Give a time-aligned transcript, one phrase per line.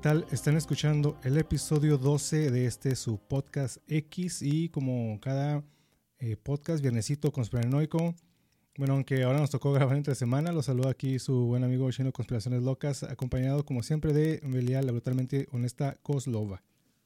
[0.00, 0.24] tal?
[0.30, 5.62] Están escuchando el episodio 12 de este su podcast X y como cada
[6.18, 8.14] eh, podcast, viernesito conspiranoico.
[8.78, 12.12] Bueno, aunque ahora nos tocó grabar entre semana, lo saluda aquí su buen amigo Chino
[12.12, 16.62] Conspiraciones Locas, acompañado como siempre de Belia, la brutalmente honesta Koslova.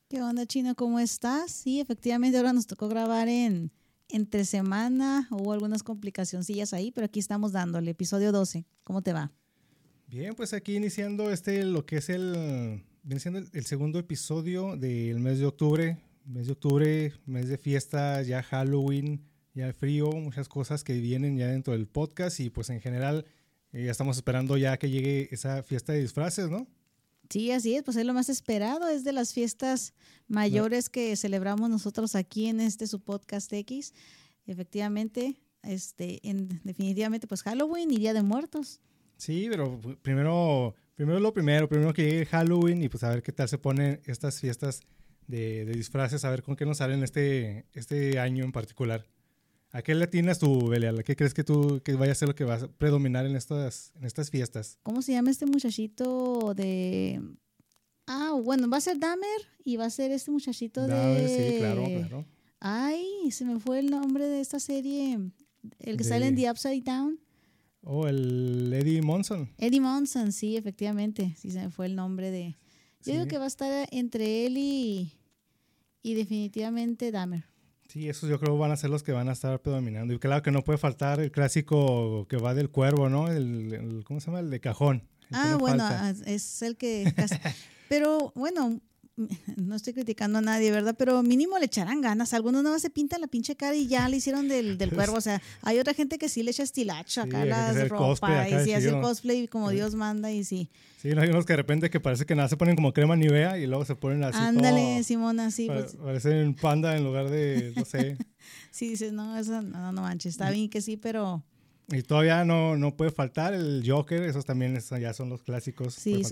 [0.09, 0.77] ¿Qué onda, Chino?
[0.77, 1.51] ¿Cómo estás?
[1.51, 3.73] Sí, efectivamente ahora nos tocó grabar en
[4.09, 5.27] entre semana.
[5.33, 7.91] Hubo algunas complicacioncillas ahí, pero aquí estamos dándole.
[7.91, 8.67] Episodio 12.
[8.85, 9.33] ¿Cómo te va?
[10.15, 15.47] Bien, pues aquí iniciando este, lo que es el, el, segundo episodio del mes de
[15.47, 15.99] octubre.
[16.25, 21.37] Mes de octubre, mes de fiesta, ya Halloween, ya el frío, muchas cosas que vienen
[21.37, 23.27] ya dentro del podcast y pues en general
[23.73, 26.69] eh, ya estamos esperando ya que llegue esa fiesta de disfraces, ¿no?
[27.29, 29.95] Sí, así es, pues es lo más esperado, es de las fiestas
[30.29, 33.93] mayores que celebramos nosotros aquí en este su podcast X.
[34.47, 35.35] Efectivamente,
[35.65, 38.81] este, en, definitivamente, pues Halloween y Día de Muertos.
[39.17, 43.33] Sí, pero primero, primero lo primero, primero que llegue Halloween y pues a ver qué
[43.33, 44.81] tal se ponen estas fiestas
[45.27, 49.07] de, disfraces, a ver con qué nos salen este, este año en particular.
[49.71, 51.03] ¿A qué le atinas tú, Belial?
[51.03, 53.93] ¿Qué crees que tú que vaya a ser lo que va a predominar en estas,
[53.97, 54.79] en estas fiestas?
[54.85, 57.21] ¿Cómo se llama este muchachito de...
[58.07, 61.29] Ah, bueno, va a ser Dahmer y va a ser este muchachito de...
[61.29, 62.25] Sí, claro, claro.
[62.61, 65.19] Ay, se me fue el nombre de esta serie,
[65.81, 67.19] el que sale en The Upside Down.
[67.85, 69.51] Oh, el Eddie Monson.
[69.59, 71.35] Eddie Monson, sí, efectivamente.
[71.39, 72.57] Sí, se me fue el nombre de.
[73.05, 75.13] Yo digo que va a estar entre él y,
[76.03, 77.45] y definitivamente Dahmer.
[77.89, 80.15] Sí, esos yo creo van a ser los que van a estar predominando.
[80.15, 83.31] Y claro que no puede faltar el clásico que va del cuervo, ¿no?
[83.31, 84.41] El, ¿Cómo se llama?
[84.41, 85.07] El de cajón.
[85.31, 87.13] ah, bueno, ah, es el que...
[87.89, 88.81] Pero bueno,
[89.57, 90.95] no estoy criticando a nadie, ¿verdad?
[90.99, 92.35] Pero mínimo le echarán ganas.
[92.35, 95.17] Algunos no se pintan la pinche cara y ya le hicieron del, del cuervo.
[95.17, 98.73] O sea, hay otra gente que sí le echa estilacho acá las ropa y sí
[98.73, 100.71] hace el cosplay como Dios manda y sí.
[101.01, 103.59] Sí, hay unos que de repente que parece que nada se ponen como crema nivea
[103.59, 104.39] y luego se ponen así.
[104.41, 105.67] Ándale, Simona, sí.
[105.67, 105.97] Pues.
[105.97, 108.17] Parecen panda en lugar de, no sé.
[108.71, 110.33] sí, dices, no, eso no, no manches.
[110.33, 111.45] Está bien que sí, pero.
[111.89, 115.93] Y todavía no, no puede faltar el Joker, esos también ya son los clásicos.
[115.93, 116.23] Sí,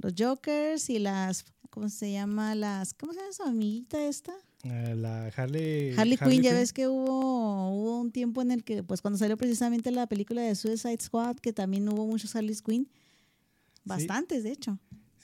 [0.00, 2.54] los Jokers y las ¿cómo se llama?
[2.54, 4.32] Las, ¿Cómo se llama su amiguita esta?
[4.64, 8.82] Eh, la Harley, Harley, Quinn, ya ves que hubo, hubo un tiempo en el que,
[8.82, 12.88] pues cuando salió precisamente la película de Suicide Squad, que también hubo muchos Harley Quinn,
[13.84, 14.78] bastantes de hecho.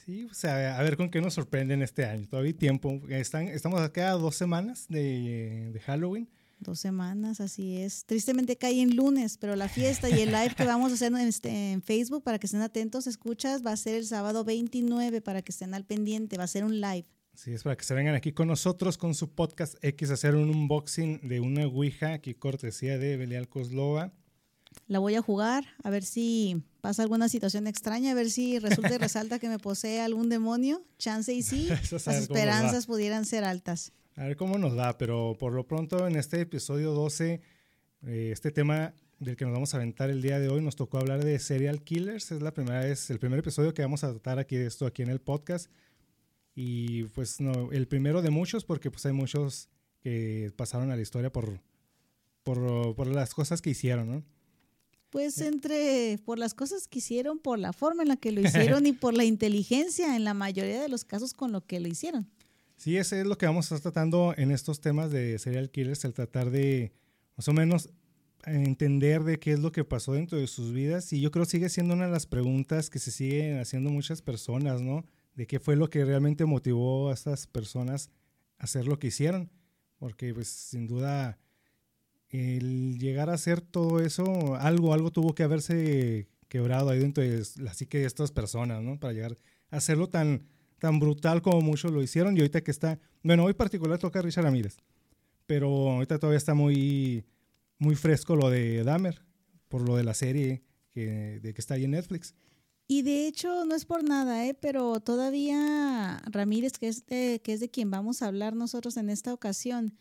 [0.06, 2.26] Sí, o sea, a ver con qué nos sorprenden este año.
[2.28, 3.02] Todavía hay tiempo.
[3.08, 6.28] Están, estamos acá a dos semanas de, de Halloween.
[6.58, 8.06] Dos semanas, así es.
[8.06, 11.18] Tristemente cae en lunes, pero la fiesta y el live que vamos a hacer en,
[11.18, 15.42] este, en Facebook para que estén atentos, escuchas, va a ser el sábado 29 para
[15.42, 17.06] que estén al pendiente, va a ser un live.
[17.34, 20.34] Sí, es para que se vengan aquí con nosotros con su podcast X a hacer
[20.34, 24.14] un unboxing de una Ouija, aquí cortesía de Belial Koslova.
[24.86, 28.94] La voy a jugar, a ver si pasa alguna situación extraña, a ver si resulta
[28.94, 30.82] y resalta que me posee algún demonio.
[30.98, 33.92] Chance y sí, las esperanzas pudieran ser altas.
[34.16, 37.42] A ver cómo nos da, pero por lo pronto en este episodio 12,
[38.06, 40.96] eh, este tema del que nos vamos a aventar el día de hoy, nos tocó
[40.96, 42.32] hablar de serial killers.
[42.32, 45.02] Es la primera vez, el primer episodio que vamos a tratar aquí de esto aquí
[45.02, 45.70] en el podcast.
[46.54, 49.68] Y pues no, el primero de muchos, porque pues hay muchos
[50.00, 51.60] que pasaron a la historia por,
[52.42, 54.24] por, por las cosas que hicieron, ¿no?
[55.10, 58.86] Pues entre por las cosas que hicieron, por la forma en la que lo hicieron
[58.86, 62.30] y por la inteligencia en la mayoría de los casos con lo que lo hicieron.
[62.76, 66.04] Sí, ese es lo que vamos a estar tratando en estos temas de serial killers,
[66.04, 66.92] el tratar de
[67.36, 67.88] más o menos
[68.44, 71.12] entender de qué es lo que pasó dentro de sus vidas.
[71.12, 74.22] Y yo creo que sigue siendo una de las preguntas que se siguen haciendo muchas
[74.22, 75.04] personas, ¿no?
[75.34, 78.10] De qué fue lo que realmente motivó a estas personas
[78.58, 79.50] a hacer lo que hicieron.
[79.98, 81.38] Porque pues sin duda
[82.28, 87.42] el llegar a hacer todo eso, algo, algo tuvo que haberse quebrado ahí dentro de
[87.56, 88.98] la psique de estas personas, ¿no?
[88.98, 89.38] Para llegar
[89.70, 90.46] a hacerlo tan
[90.86, 92.36] tan brutal como muchos lo hicieron.
[92.36, 94.76] Y ahorita que está, bueno, hoy particular toca Richard Ramírez,
[95.44, 97.24] pero ahorita todavía está muy,
[97.76, 99.20] muy fresco lo de Dahmer,
[99.68, 100.62] por lo de la serie
[100.94, 102.36] que, de que está ahí en Netflix.
[102.86, 104.54] Y de hecho, no es por nada, ¿eh?
[104.54, 109.10] pero todavía Ramírez, que es, de, que es de quien vamos a hablar nosotros en
[109.10, 109.92] esta ocasión,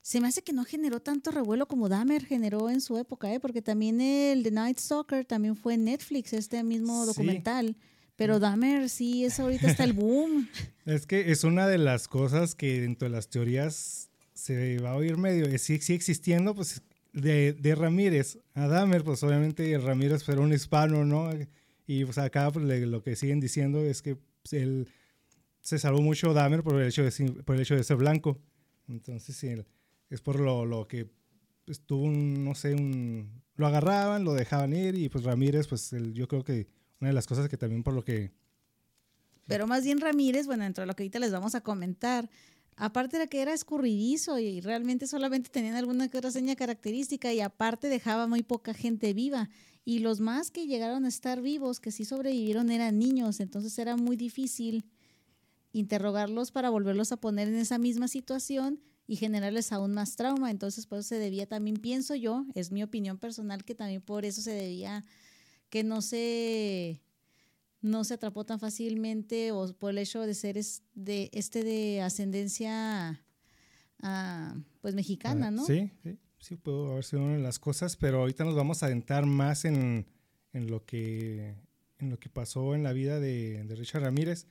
[0.00, 3.38] se me hace que no generó tanto revuelo como Dahmer generó en su época, ¿eh?
[3.38, 7.76] porque también el The Night Stalker también fue en Netflix, este mismo documental.
[8.16, 10.48] Pero Dahmer sí, es ahorita está el boom.
[10.86, 14.96] Es que es una de las cosas que dentro de las teorías se va a
[14.96, 16.80] oír medio, sí, sí existiendo, pues
[17.12, 21.30] de, de Ramírez a Dahmer, pues obviamente Ramírez fue un hispano, ¿no?
[21.86, 24.88] Y pues acá pues, lo que siguen diciendo es que pues, él
[25.60, 28.38] se salvó mucho Dahmer por el hecho de, por el hecho de ser blanco.
[28.88, 29.48] Entonces, sí,
[30.10, 31.08] es por lo, lo que
[31.66, 36.28] estuvo, un, no sé, un, lo agarraban, lo dejaban ir y pues Ramírez, pues yo
[36.28, 36.68] creo que
[37.00, 38.32] una de las cosas que también por lo que...
[39.46, 42.28] Pero más bien Ramírez, bueno, dentro de lo que ahorita les vamos a comentar,
[42.76, 47.88] aparte de que era escurridizo y realmente solamente tenían alguna otra seña característica y aparte
[47.88, 49.48] dejaba muy poca gente viva
[49.84, 53.96] y los más que llegaron a estar vivos, que sí sobrevivieron, eran niños, entonces era
[53.96, 54.84] muy difícil
[55.72, 60.50] interrogarlos para volverlos a poner en esa misma situación y generarles aún más trauma.
[60.50, 64.24] Entonces, por eso se debía también, pienso yo, es mi opinión personal, que también por
[64.24, 65.04] eso se debía
[65.68, 67.00] que no se
[67.80, 70.58] no se atrapó tan fácilmente o por el hecho de ser
[70.94, 73.22] de este de ascendencia
[74.02, 75.64] ah, pues mexicana, ¿no?
[75.64, 78.86] Sí, sí, sí, puedo haber sido una de las cosas, pero ahorita nos vamos a
[78.86, 80.06] adentrar más en,
[80.52, 81.54] en lo que
[81.98, 84.46] en lo que pasó en la vida de, de Richard Ramírez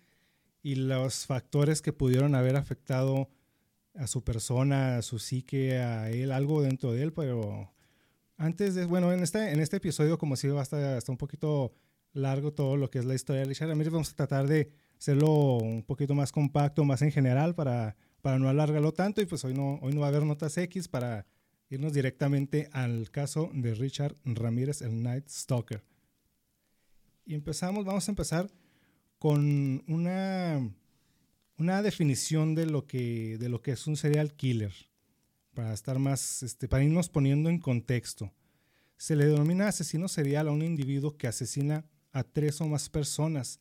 [0.64, 3.30] y los factores que pudieron haber afectado
[3.94, 7.72] a su persona, a su psique, a él, algo dentro de él, pero
[8.38, 11.18] antes de, bueno, en este, en este episodio, como si va a estar hasta un
[11.18, 11.74] poquito
[12.14, 15.58] largo todo lo que es la historia de Richard Ramirez, vamos a tratar de hacerlo
[15.58, 19.54] un poquito más compacto, más en general, para, para no alargarlo tanto, y pues hoy
[19.54, 21.26] no, hoy no va a haber notas X para
[21.70, 25.84] irnos directamente al caso de Richard Ramírez, el Night Stalker.
[27.26, 28.50] Y empezamos, vamos a empezar
[29.18, 30.62] con una
[31.58, 34.74] una definición de lo que, de lo que es un serial killer,
[35.56, 38.32] para estar más, este, para irnos poniendo en contexto.
[38.98, 43.60] Se le denomina asesino serial a un individuo que asesina a tres o más personas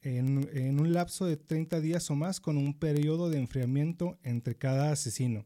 [0.00, 4.54] en, en un lapso de 30 días o más con un periodo de enfriamiento entre
[4.54, 5.44] cada asesino.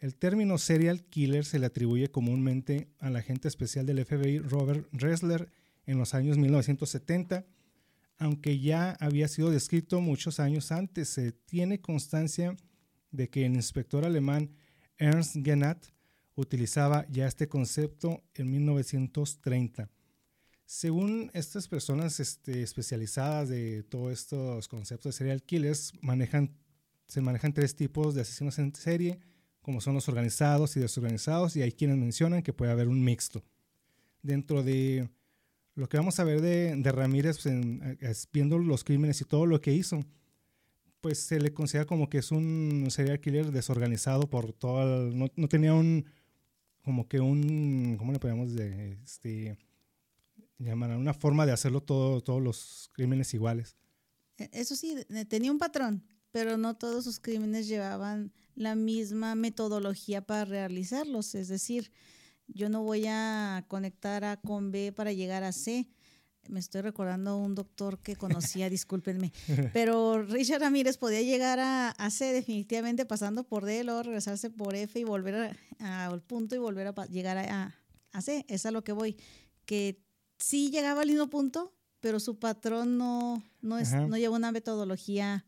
[0.00, 5.48] El término serial killer se le atribuye comúnmente al agente especial del FBI Robert Ressler
[5.86, 7.46] en los años 1970
[8.18, 11.08] aunque ya había sido descrito muchos años antes.
[11.08, 12.56] Se tiene constancia
[13.10, 14.50] de que el inspector alemán
[14.98, 15.84] Ernst Genat
[16.34, 19.90] utilizaba ya este concepto en 1930.
[20.64, 25.92] Según estas personas este, especializadas de todos estos conceptos de serial killers,
[27.06, 29.20] se manejan tres tipos de asesinos en serie,
[29.62, 33.44] como son los organizados y desorganizados, y hay quienes mencionan que puede haber un mixto.
[34.22, 35.08] Dentro de
[35.74, 39.72] lo que vamos a ver de, Ramírez, pues, viendo los crímenes y todo lo que
[39.72, 40.04] hizo,
[41.06, 45.48] pues se le considera como que es un serial killer desorganizado por todo, no, no,
[45.48, 46.04] tenía un,
[46.82, 49.56] como que un, ¿cómo le podemos de, este,
[50.58, 50.96] llamar?
[50.96, 53.76] Una forma de hacerlo todo, todos los crímenes iguales.
[54.36, 54.96] E, eso sí,
[55.28, 61.46] tenía un patrón, pero no todos sus crímenes llevaban la misma metodología para realizarlos, es
[61.46, 61.92] decir,
[62.48, 65.88] yo no voy a conectar A con B para llegar a C.
[66.48, 69.32] Me estoy recordando un doctor que conocía, discúlpenme.
[69.72, 74.98] Pero Richard Ramírez podía llegar a, C definitivamente pasando por D, luego regresarse por F
[74.98, 77.74] y volver al punto y volver a llegar a,
[78.12, 78.44] a, C.
[78.48, 79.16] Es a lo que voy.
[79.64, 80.02] Que
[80.38, 85.44] sí llegaba al mismo punto, pero su patrón no, no, es, no lleva una metodología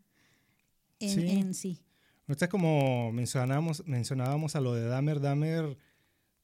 [1.00, 1.74] en sí.
[1.74, 1.80] sí.
[2.26, 5.78] Ahorita como mencionábamos, mencionábamos a lo de Dahmer, Dahmer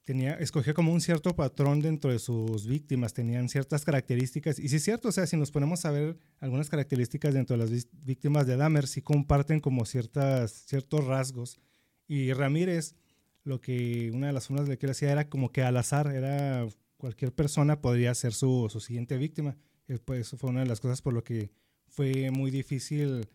[0.04, 4.58] tenía, escogió como un cierto patrón dentro de sus víctimas, tenían ciertas características.
[4.58, 7.64] Y sí es cierto, o sea, si nos ponemos a ver algunas características dentro de
[7.64, 11.58] las víctimas de Dahmer, sí comparten como ciertas, ciertos rasgos.
[12.06, 12.94] Y Ramírez,
[13.42, 16.08] lo que una de las formas de que él hacía era como que al azar,
[16.08, 19.56] era cualquier persona podría ser su, su siguiente víctima.
[19.88, 21.50] Y pues eso fue una de las cosas por lo que
[21.88, 23.26] fue muy difícil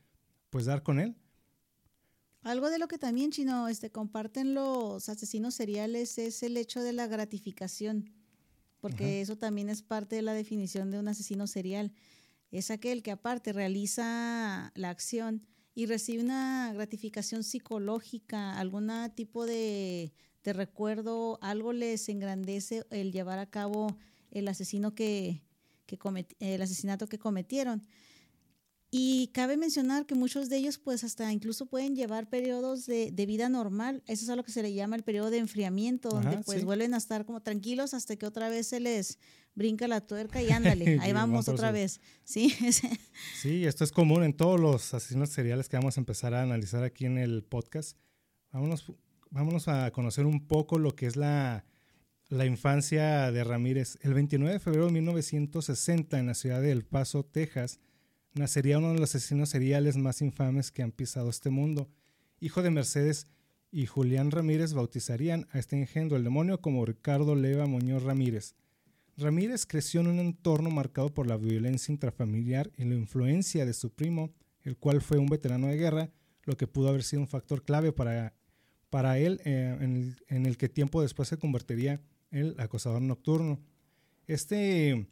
[0.50, 1.16] pues dar con él.
[2.42, 6.94] Algo de lo que también, Chino, este, comparten los asesinos seriales es el hecho de
[6.94, 8.12] la gratificación,
[8.80, 11.92] porque eso también es parte de la definición de un asesino serial.
[12.52, 20.14] Es aquel que aparte realiza la acción y recibe una gratificación psicológica, algún tipo de,
[20.44, 23.96] recuerdo, algo les engrandece el llevar a cabo
[24.32, 25.44] el asesino que,
[25.86, 26.00] que
[26.40, 27.86] el asesinato que cometieron.
[28.92, 33.48] Y cabe mencionar que muchos de ellos pues hasta incluso pueden llevar periodos de, vida
[33.48, 34.02] normal.
[34.08, 36.96] Eso es a lo que se le llama el periodo de enfriamiento, donde pues vuelven
[36.96, 39.20] a estar como tranquilos hasta que otra vez se les
[39.54, 42.02] brinca la tuerca y ándale, ahí vamos otra vez.
[42.24, 42.56] Sí,
[43.42, 46.84] sí, esto es común en todos los asesinos seriales que vamos a empezar a analizar
[46.84, 47.98] aquí en el podcast.
[48.52, 48.92] Vámonos
[49.30, 51.66] vámonos a conocer un poco lo que es la,
[52.30, 53.98] la infancia de Ramírez.
[54.02, 57.80] El 29 de febrero de 1960, en la ciudad de El Paso, Texas,
[58.34, 61.90] nacería uno de los asesinos seriales más infames que han pisado este mundo.
[62.40, 63.28] Hijo de Mercedes
[63.72, 68.56] y Julián Ramírez bautizarían a este engendro el demonio como Ricardo Leva Muñoz Ramírez.
[69.18, 73.92] Ramírez creció en un entorno marcado por la violencia intrafamiliar y la influencia de su
[73.92, 74.32] primo,
[74.64, 76.10] el cual fue un veterano de guerra,
[76.44, 78.34] lo que pudo haber sido un factor clave para,
[78.90, 83.60] para él, eh, en, el, en, el, que tiempo después se convertiría el acosador nocturno.
[84.26, 85.08] Este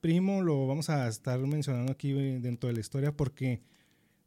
[0.00, 3.62] primo lo vamos a estar mencionando aquí dentro de la historia porque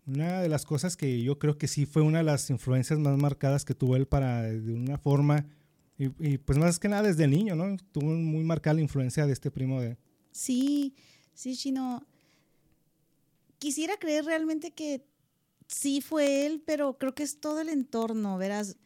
[0.06, 3.18] una de las cosas que yo creo que sí fue una de las influencias más
[3.18, 5.46] marcadas que tuvo él para, de una forma,
[5.98, 7.78] y, y pues más que nada desde niño, ¿no?
[7.92, 9.98] Tuvo muy marcada la influencia de este primo de...
[10.32, 10.96] Sí,
[11.34, 12.06] sí, Chino.
[13.60, 15.06] Quisiera creer realmente que
[15.68, 18.78] sí fue él, pero creo que es todo el entorno, verás.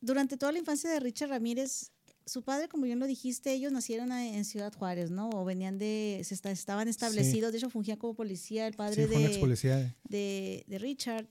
[0.00, 1.92] Durante toda la infancia de Richard Ramírez,
[2.28, 5.30] su padre, como bien lo dijiste, ellos nacieron en Ciudad Juárez, ¿no?
[5.30, 7.52] O venían de, se está, estaban establecidos, sí.
[7.52, 9.96] de hecho fungía como policía, el padre sí, de, policía.
[10.04, 11.26] de, de, Richard.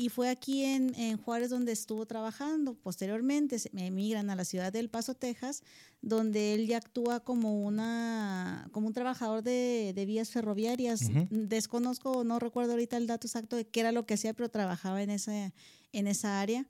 [0.00, 2.74] Y fue aquí en, en, Juárez donde estuvo trabajando.
[2.74, 5.64] Posteriormente se emigran a la ciudad del Paso, Texas,
[6.02, 11.02] donde él ya actúa como, una, como un trabajador de, de vías ferroviarias.
[11.02, 11.28] Uh -huh.
[11.30, 15.02] Desconozco, no recuerdo ahorita el dato exacto de qué era lo que hacía, pero trabajaba
[15.02, 15.52] en, ese,
[15.92, 16.64] en esa área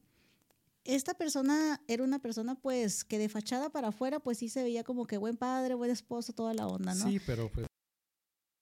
[0.95, 4.85] esta persona era una persona pues que de fachada para afuera pues sí se veía
[4.85, 7.07] como que buen padre, buen esposo, toda la onda, ¿no?
[7.07, 7.67] Sí, pero pues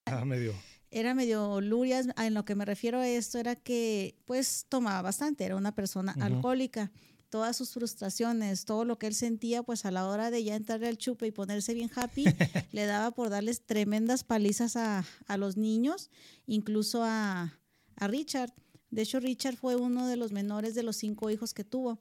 [0.06, 0.52] ah, medio
[0.90, 5.44] era medio lurias, en lo que me refiero a esto era que pues tomaba bastante,
[5.44, 6.24] era una persona uh -huh.
[6.24, 6.90] alcohólica,
[7.28, 10.88] todas sus frustraciones, todo lo que él sentía pues a la hora de ya entrarle
[10.88, 12.24] al chupe y ponerse bien happy,
[12.72, 16.10] le daba por darles tremendas palizas a, a los niños,
[16.46, 17.58] incluso a,
[17.96, 18.52] a Richard.
[18.90, 22.00] De hecho, Richard fue uno de los menores de los cinco hijos que tuvo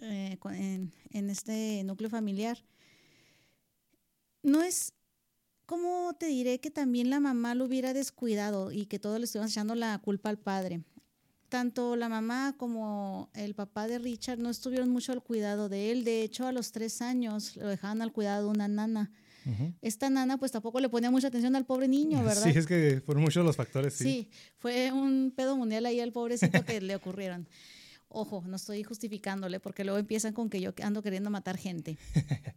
[0.00, 2.62] eh, en, en, este núcleo familiar.
[4.42, 4.92] No es,
[5.64, 9.50] como te diré que también la mamá lo hubiera descuidado y que todo le estuvieran
[9.50, 10.82] echando la culpa al padre?
[11.48, 16.04] Tanto la mamá como el papá de Richard no estuvieron mucho al cuidado de él.
[16.04, 19.12] De hecho, a los tres años lo dejaban al cuidado de una nana.
[19.44, 19.74] Uh -huh.
[19.80, 22.42] Esta nana pues tampoco le ponía mucha atención al pobre niño, ¿verdad?
[22.42, 24.04] Sí, es que fueron muchos los factores, sí.
[24.04, 27.48] Sí, fue un pedo mundial ahí al pobrecito que le ocurrieron.
[28.18, 31.98] Ojo, no estoy justificándole porque luego empiezan con que yo ando queriendo matar gente.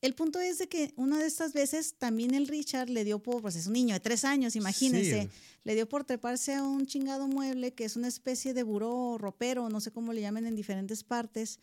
[0.00, 3.42] El punto es de que una de estas veces también el Richard le dio por,
[3.42, 5.28] pues es un niño de tres años, imagínense, sí.
[5.64, 9.68] le dio por treparse a un chingado mueble que es una especie de buró ropero,
[9.68, 11.58] no sé cómo le llamen en diferentes partes.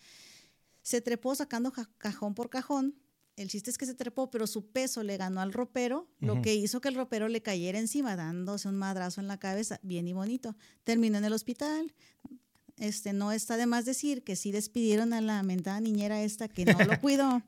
[0.81, 2.95] Se trepó sacando cajón por cajón.
[3.37, 6.27] El chiste es que se trepó, pero su peso le ganó al ropero, uh -huh.
[6.27, 9.79] lo que hizo que el ropero le cayera encima, dándose un madrazo en la cabeza,
[9.83, 10.57] bien y bonito.
[10.83, 11.93] Terminó en el hospital,
[12.81, 16.65] este, no está de más decir que sí despidieron a la mentada niñera esta que
[16.65, 17.43] no lo cuidó.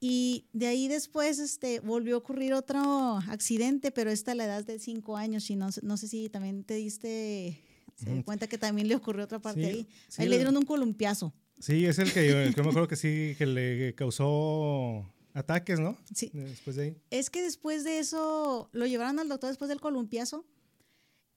[0.00, 4.64] Y de ahí después este, volvió a ocurrir otro accidente, pero esta a la edad
[4.64, 7.60] de cinco años, y no, no sé si también te diste
[7.96, 9.88] se cuenta que también le ocurrió otra parte sí, ahí.
[10.08, 11.32] Sí, ahí le dieron un columpiazo.
[11.58, 15.78] Sí, es el que yo, el que me acuerdo que sí, que le causó ataques,
[15.78, 15.96] ¿no?
[16.14, 16.30] Sí.
[16.32, 16.96] Después de ahí.
[17.10, 20.46] Es que después de eso lo llevaron al doctor después del columpiazo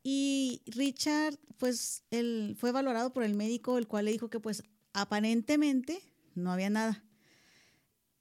[0.03, 4.63] y Richard, pues, él fue valorado por el médico, el cual le dijo que, pues,
[4.93, 6.01] aparentemente
[6.35, 7.03] no había nada.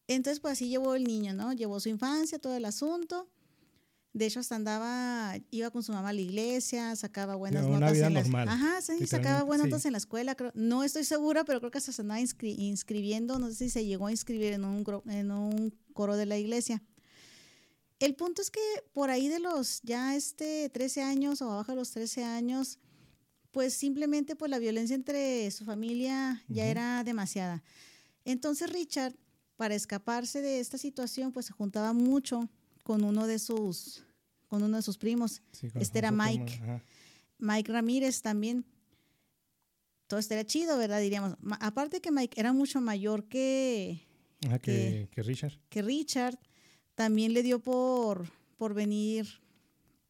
[0.06, 1.52] Entonces, pues así llevó el niño, ¿no?
[1.52, 3.28] Llevó su infancia, todo el asunto.
[4.12, 7.92] De hecho, hasta andaba, iba con su mamá a la iglesia, sacaba buenas Una notas.
[7.94, 8.48] vida en la, normal.
[8.48, 9.70] Ajá, sí, sacaba buenas sí.
[9.70, 10.34] notas en la escuela.
[10.34, 13.70] Creo, no estoy segura, pero creo que hasta se andaba inscri inscribiendo, no sé si
[13.70, 16.82] se llegó a inscribir en un, en un coro de la iglesia.
[18.02, 18.60] El punto es que
[18.92, 22.80] por ahí de los ya este 13 años o abajo de los 13 años,
[23.52, 26.70] pues simplemente pues la violencia entre su familia ya uh -huh.
[26.70, 27.62] era demasiada.
[28.24, 29.14] Entonces Richard,
[29.56, 32.48] para escaparse de esta situación, pues se juntaba mucho
[32.82, 34.02] con uno de sus,
[34.48, 35.40] con uno de sus primos.
[35.52, 36.60] Sí, este era Mike.
[37.38, 38.64] Mike Ramírez también.
[40.08, 41.00] Todo esto era chido, ¿verdad?
[41.00, 41.36] Diríamos.
[41.60, 44.08] Aparte que Mike era mucho mayor que,
[44.50, 45.56] ah, que, que Richard.
[45.68, 46.36] Que Richard
[46.94, 49.26] también le dio por, por venir,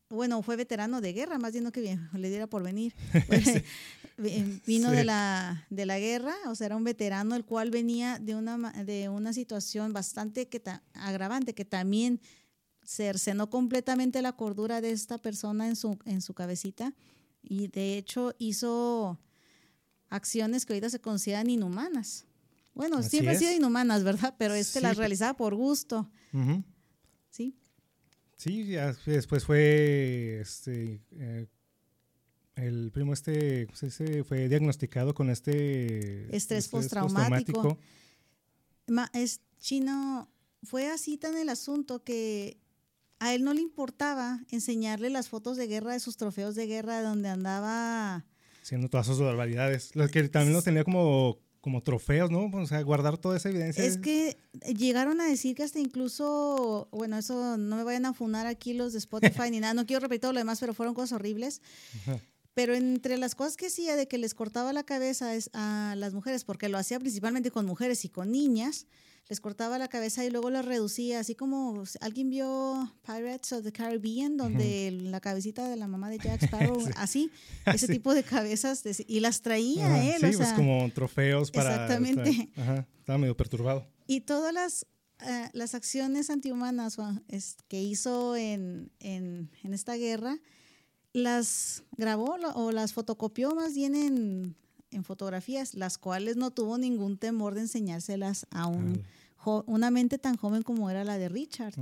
[0.09, 2.95] bueno, fue veterano de guerra, más bien no que bien, le diera por venir.
[3.45, 3.63] sí.
[4.67, 4.97] Vino sí.
[4.97, 8.57] de, la, de la guerra, o sea, era un veterano el cual venía de una,
[8.85, 10.63] de una situación bastante que
[10.95, 12.21] agravante, que también
[12.85, 16.95] cercenó completamente la cordura de esta persona en su, en su cabecita
[17.43, 19.19] y de hecho hizo
[20.09, 22.27] acciones que ahorita se consideran inhumanas.
[22.75, 24.35] Bueno, Así siempre han sido inhumanas, ¿verdad?
[24.39, 24.83] Pero este sí.
[24.83, 26.09] las realizaba por gusto.
[26.33, 26.65] Uh -huh.
[28.43, 28.67] ¿Sí?
[28.67, 31.47] Ya después fue este, eh,
[32.57, 37.79] el primo este, pues, ese fue diagnosticado con este estrés, postraumático.
[39.15, 40.29] Es chino,
[40.65, 42.59] fue así tan el asunto que
[43.21, 47.01] a él no le importaba enseñarle las fotos de guerra de sus trofeos de guerra
[47.01, 48.27] donde andaba
[48.61, 49.95] haciendo todas sus barbaridades.
[49.95, 52.51] Los que también los tenía como como trofeos, ¿no?
[52.53, 53.85] O sea, guardar toda esa evidencia.
[53.85, 54.37] Es que
[54.77, 58.93] llegaron a decir que hasta incluso, bueno, eso no me vayan a funar aquí los
[58.93, 61.63] de Spotify ni nada, no quiero repetir todo lo demás, pero fueron cosas horribles.
[62.53, 66.45] Pero entre las cosas que hacía de que les cortaba la cabeza a las mujeres,
[66.45, 68.89] porque lo hacía principalmente con mujeres y con niñas,
[69.29, 73.73] les cortaba la cabeza y luego la reducía, así como alguien vio Pirates of the
[73.73, 77.31] Caribbean, donde la cabecita de la mamá de Jack Sparrow, así,
[77.67, 80.21] ese tipo de cabezas, y las traía él.
[80.33, 81.73] Sí, pues como trofeos para...
[81.73, 82.51] Exactamente.
[82.57, 83.87] ajá, estaba medio perturbado.
[84.07, 84.87] Y todas las,
[85.21, 86.99] eh, las acciones antihumanas
[87.69, 90.39] que hizo en, en, en esta guerra,
[91.13, 94.57] las grabó o las fotocopió más bien en,
[95.05, 99.03] fotografías, las cuales no tuvo ningún temor de enseñárselas a un,
[99.67, 101.75] una mente tan joven como era la de Richard.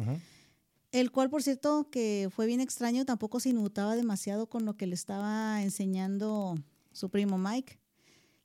[0.93, 4.87] El cual, por cierto, que fue bien extraño, tampoco se inmutaba demasiado con lo que
[4.87, 6.57] le estaba enseñando
[6.93, 7.79] su primo Mike.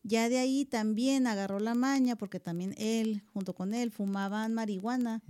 [0.03, 5.23] Ya de ahí también agarró la maña, porque también él, junto con él, fumaban marihuana.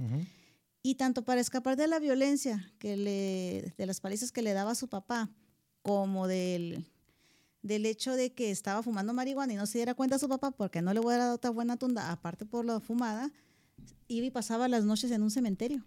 [0.83, 4.75] Y tanto para escapar de la violencia que le, de las palizas que le daba
[4.75, 5.31] su papá,
[5.81, 6.85] como del,
[7.65, 10.51] del hecho de que estaba fumando marihuana y no se diera cuenta a su papá
[10.51, 13.31] porque no le voy a dar otra buena tunda, aparte por la fumada,
[14.07, 15.83] iba y pasaba las noches en un cementerio.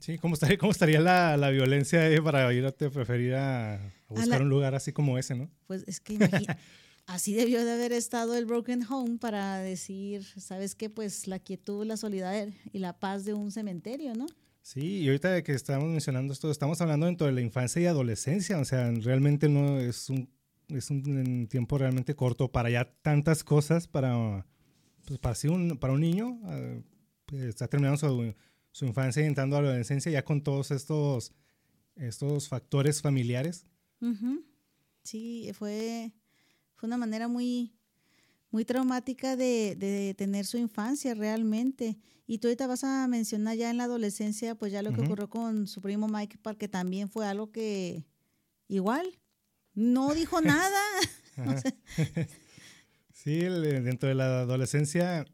[0.00, 4.42] Sí, ¿cómo estaría, cómo estaría la, la violencia para ir a te preferir a, buscar
[4.42, 5.48] un lugar así como ese, no?
[5.68, 6.18] Pues es que
[7.06, 10.90] así debió de haber estado el Broken Home para decir, ¿sabes qué?
[10.90, 14.26] Pues la quietud, la solidaridad y la paz de un cementerio, ¿no?
[14.62, 18.58] Sí, y ahorita que estamos mencionando esto, estamos hablando dentro de la infancia y adolescencia,
[18.58, 20.28] o sea, realmente no es un,
[20.68, 24.46] es un tiempo realmente corto para ya tantas cosas para,
[25.06, 28.34] pues para, un, para un niño, uh, está terminando su,
[28.72, 31.32] su, infancia y entrando a la adolescencia ya con todos estos,
[31.94, 33.66] estos factores familiares.
[35.02, 36.12] Sí, fue,
[36.74, 37.72] fue una manera muy,
[38.50, 41.96] muy traumática de, de, tener su infancia realmente.
[42.26, 45.30] Y tú ahorita vas a mencionar ya en la adolescencia, pues ya lo que ocurrió
[45.30, 48.04] con su primo Mike, porque también fue algo que
[48.68, 49.16] igual
[49.76, 50.80] no dijo nada.
[53.12, 55.24] sí, dentro de la adolescencia,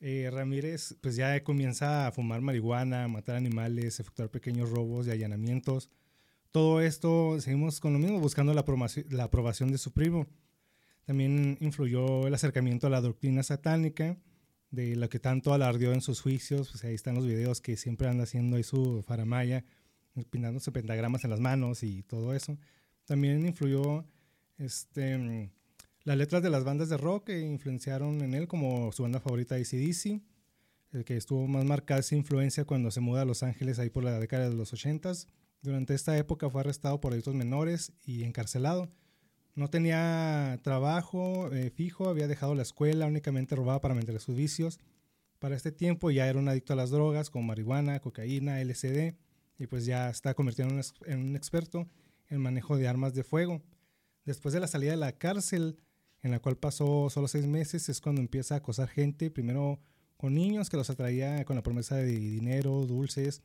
[0.00, 5.88] eh, Ramírez pues ya comienza a fumar marihuana, matar animales, efectuar pequeños robos y allanamientos.
[6.50, 8.64] Todo esto, seguimos con lo mismo, buscando la
[9.08, 10.26] la aprobación de su primo.
[11.04, 14.18] También influyó el acercamiento a la doctrina satánica,
[14.70, 16.70] de lo que tanto alardeó en sus juicios.
[16.70, 19.64] Pues ahí están los videos que siempre anda haciendo ahí su faramaya,
[20.30, 22.58] pintándose pentagramas en las manos y todo eso.
[23.10, 24.04] También influyó
[24.56, 25.50] este,
[26.04, 29.56] las letras de las bandas de rock que influenciaron en él, como su banda favorita
[29.56, 30.22] ACDC,
[30.92, 34.04] el que estuvo más marcada esa influencia cuando se muda a Los Ángeles ahí por
[34.04, 35.10] la década de los 80
[35.60, 38.88] Durante esta época fue arrestado por delitos menores y encarcelado.
[39.56, 44.78] No tenía trabajo eh, fijo, había dejado la escuela, únicamente robaba para mantener sus vicios.
[45.40, 49.16] Para este tiempo ya era un adicto a las drogas como marihuana, cocaína, LSD
[49.58, 51.88] y pues ya está convirtiendo en un experto
[52.30, 53.62] en manejo de armas de fuego.
[54.24, 55.76] Después de la salida de la cárcel,
[56.22, 59.80] en la cual pasó solo seis meses, es cuando empieza a acosar gente, primero
[60.16, 63.42] con niños que los atraía con la promesa de dinero, dulces,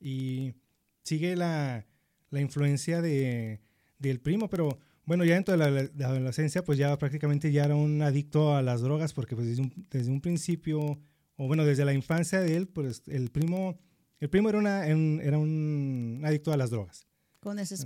[0.00, 0.54] y
[1.02, 1.86] sigue la,
[2.30, 3.60] la influencia de,
[3.98, 8.02] del primo, pero bueno, ya dentro de la, adolescencia, pues ya prácticamente ya era un
[8.02, 9.56] adicto a las drogas, porque pues
[9.90, 10.98] desde un, principio,
[11.36, 13.78] o bueno, desde la infancia de él, pues el primo,
[14.18, 17.06] el primo era, una, era un adicto a las drogas.
[17.46, 17.76] Con ese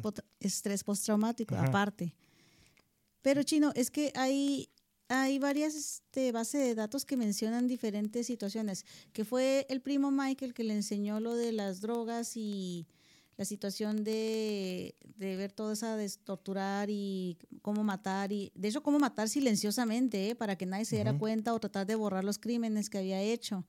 [0.41, 2.15] estrés postraumático, aparte.
[3.21, 4.71] Pero Chino, es que hay,
[5.09, 10.55] hay varias este, bases de datos que mencionan diferentes situaciones, que fue el primo Michael
[10.55, 12.87] que le enseñó lo de las drogas y
[13.37, 18.99] la situación de, ver toda esa de torturar y cómo matar, y de hecho cómo
[18.99, 20.35] matar silenciosamente, ¿eh?
[20.35, 23.67] para que nadie se diera cuenta o tratar de borrar los crímenes que había hecho.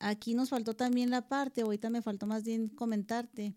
[0.00, 3.54] Aquí nos faltó también la parte, ahorita me faltó más bien comentarte,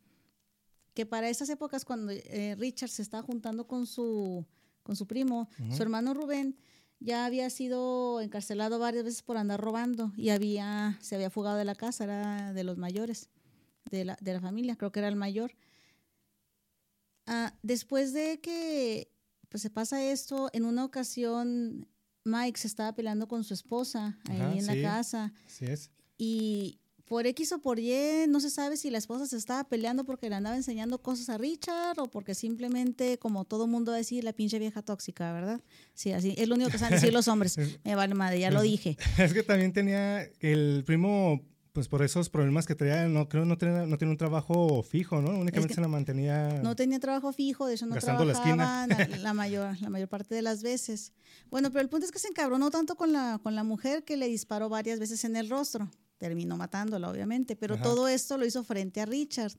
[0.94, 4.46] que para esas épocas cuando eh, Richard se estaba juntando con su,
[4.84, 6.58] con su primo, su hermano Rubén,
[7.00, 11.66] ya había sido encarcelado varias veces por andar robando y había, se había fugado de
[11.66, 13.30] la casa, era de los mayores
[13.92, 15.56] de la, de la familia, creo que era el mayor.
[17.26, 19.12] Ah, después de que
[19.50, 21.88] pues, se pasa esto, en una ocasión
[22.24, 25.34] Mike se estaba peleando con su esposa ahí en la casa.
[25.60, 25.92] es.
[26.18, 30.06] Y por X o por Y, no se sabe si la esposa se estaba peleando
[30.06, 34.00] porque le andaba enseñando cosas a Richard o porque simplemente, como todo mundo va a
[34.00, 35.62] decir, la pinche vieja tóxica, ¿verdad?
[35.94, 37.58] Sí, así es lo único que saben decir los hombres.
[37.84, 38.98] Me vale madre, ya lo dije.
[39.18, 41.42] Es que también tenía el primo,
[41.74, 45.22] pues por esos problemas que traía, no creo no tenía, no tenía un trabajo fijo,
[45.22, 45.38] ¿no?
[45.38, 46.62] Únicamente se la mantenía.
[46.64, 48.88] No tenía trabajo fijo, de eso no trabajaba la,
[49.22, 51.12] la, mayor, la mayor parte de las veces.
[51.50, 54.16] Bueno, pero el punto es que se encabronó tanto con la, con la mujer que
[54.16, 55.92] le disparó varias veces en el rostro
[56.24, 59.52] terminó matándola, obviamente, pero todo esto lo hizo frente a Richard.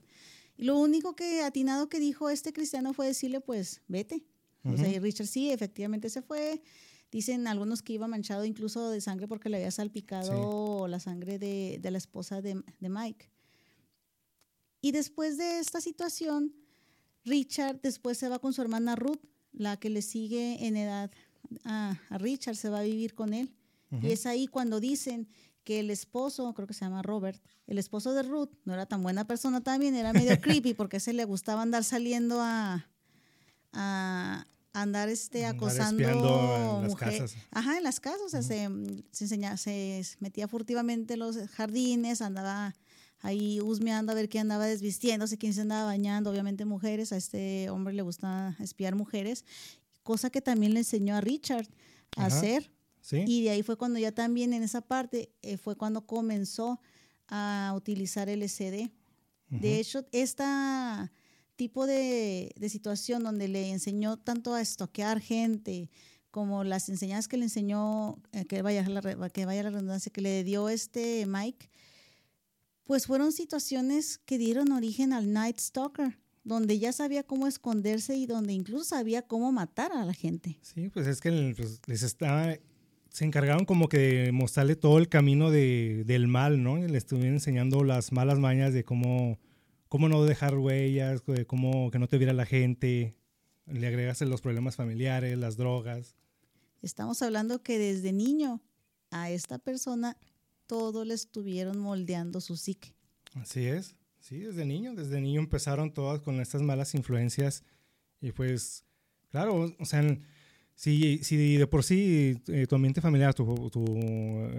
[0.57, 4.25] Y lo único que atinado que dijo este cristiano fue decirle, pues, vete.
[4.63, 6.63] O sea, y Richard sí, efectivamente se fue.
[7.11, 11.77] Dicen algunos que iba manchado incluso de sangre porque le había salpicado la sangre de,
[11.79, 13.29] de, la esposa de, de Mike.
[14.81, 16.51] Y después de esta situación,
[17.25, 19.21] Richard después se va con su hermana Ruth,
[19.53, 21.11] la que le sigue en edad
[21.63, 23.53] a, a Richard, se va a vivir con él.
[24.01, 25.27] Y es ahí cuando dicen
[25.65, 29.03] que el esposo, creo que se llama Robert, el esposo de Ruth, no era tan
[29.03, 32.87] buena persona también, era medio creepy porque a ese le gustaba andar saliendo a,
[33.73, 37.35] a andar este acosando en las casas.
[37.51, 38.69] Ajá, en las casas, o sea, se,
[39.11, 42.75] se, se metía furtivamente en los jardines, andaba
[43.21, 47.69] ahí husmeando a ver quién andaba desvistiéndose, quién se andaba bañando, obviamente mujeres, a este
[47.71, 49.45] hombre le gusta espiar mujeres,
[50.03, 51.67] cosa que también le enseñó a Richard
[52.17, 52.71] a hacer
[53.11, 56.79] y de ahí fue cuando ya también en esa parte eh, fue cuando comenzó
[57.27, 58.89] a utilizar LSD.
[59.49, 60.43] De hecho, este
[61.55, 65.89] tipo de, situación donde le enseñó tanto a estoquear gente
[66.31, 70.21] como las enseñanzas que le enseñó, eh, que, vaya la, que vaya la redundancia, que
[70.21, 71.69] le dio este Mike,
[72.83, 78.27] pues fueron situaciones que dieron origen al Night Stalker donde ya sabía cómo esconderse y
[78.27, 80.59] donde incluso sabía cómo matar a la gente.
[80.61, 82.55] Sí, pues es que pues, les estaba
[83.15, 86.75] se encargaron como que de mostrarle todo el camino de, del mal, ¿no?
[86.75, 89.39] le estuvieron enseñando las malas mañas de cómo,
[89.87, 93.15] cómo no dejar huellas, de cómo que no te viera la gente,
[93.67, 96.17] le agregas los problemas familiares, las drogas.
[96.81, 98.61] Estamos hablando que desde niño
[99.11, 100.17] a esta persona
[100.67, 102.93] todo le estuvieron moldeando su psique.
[103.35, 107.63] Así es, sí, desde niño, desde niño empezaron todas con estas malas influencias
[108.19, 108.83] y pues,
[109.31, 110.01] claro, o sea,
[110.75, 113.45] si, si de por sí eh, tu ambiente familiar, tu,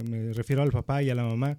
[0.08, 1.58] me refiero al papá y a la mamá,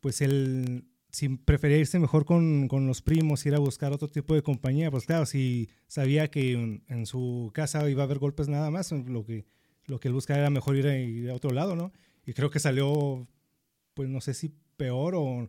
[0.00, 4.34] pues él, si prefería irse mejor con, con, los primos, ir a buscar otro tipo
[4.34, 8.70] de compañía, pues claro, si sabía que en, su casa iba a haber golpes nada
[8.70, 9.46] más, lo que,
[9.86, 11.92] lo que él buscaba era mejor ir a, ir a otro lado, ¿no?
[12.26, 13.28] Y creo que salió,
[13.94, 15.48] pues no sé si peor o,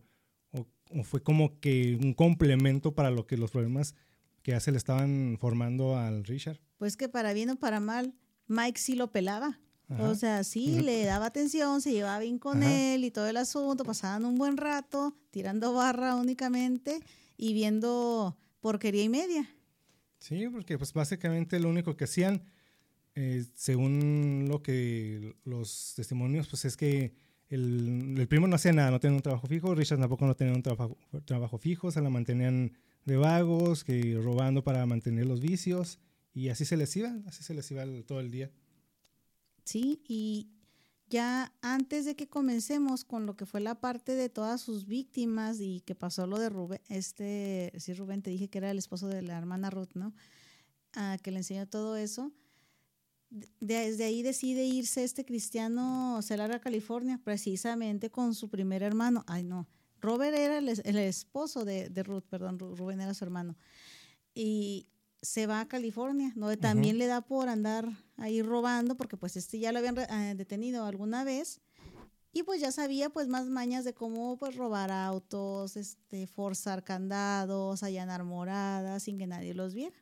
[0.51, 3.95] o, fue como que un complemento para lo que los problemas
[4.43, 6.59] que ya se le estaban formando al Richard.
[6.77, 8.13] Pues que para bien o para mal,
[8.47, 9.59] Mike sí lo pelaba.
[9.99, 13.85] O sea, sí, le daba atención, se llevaba bien con él y todo el asunto,
[13.85, 16.99] pasaban un buen rato tirando barra únicamente
[17.37, 19.49] y viendo porquería y media.
[20.19, 22.43] Sí, porque pues básicamente lo único que hacían,
[23.15, 27.13] eh, según lo que los testimonios, pues es que
[27.47, 30.53] el, el, primo no hacía nada, no tenía un trabajo fijo, Richard tampoco no tenía
[30.53, 32.73] un trabajo, trabajo fijo, se la mantenían
[33.05, 35.97] de vagos, que robando para mantener los vicios
[36.37, 38.51] y así se les iba, así se les iba todo el día.
[39.63, 40.51] Sí, y
[41.09, 45.59] ya antes de que comencemos con lo que fue la parte de todas sus víctimas
[45.59, 49.07] y que pasó lo de Rubén, este, sí, Rubén, te dije que era el esposo
[49.07, 50.13] de la hermana Ruth, ¿no?
[50.93, 52.31] Ah, que le enseñó todo eso.
[53.59, 59.23] Desde ahí decide irse este cristiano celar a California, precisamente con su primer hermano.
[59.25, 59.67] Ay, no.
[60.01, 63.57] Robert era el, esposo de, de, Ruth, perdón, Rubén era su hermano.
[64.35, 64.87] Y
[65.21, 66.55] se va a California, ¿no?
[66.57, 70.85] También le da por andar ahí robando, porque pues este ya lo habían eh, detenido
[70.85, 71.61] alguna vez
[72.33, 77.83] y pues ya sabía pues más mañas de cómo pues robar autos, este, forzar candados,
[77.83, 79.95] allanar moradas sin que nadie los viera.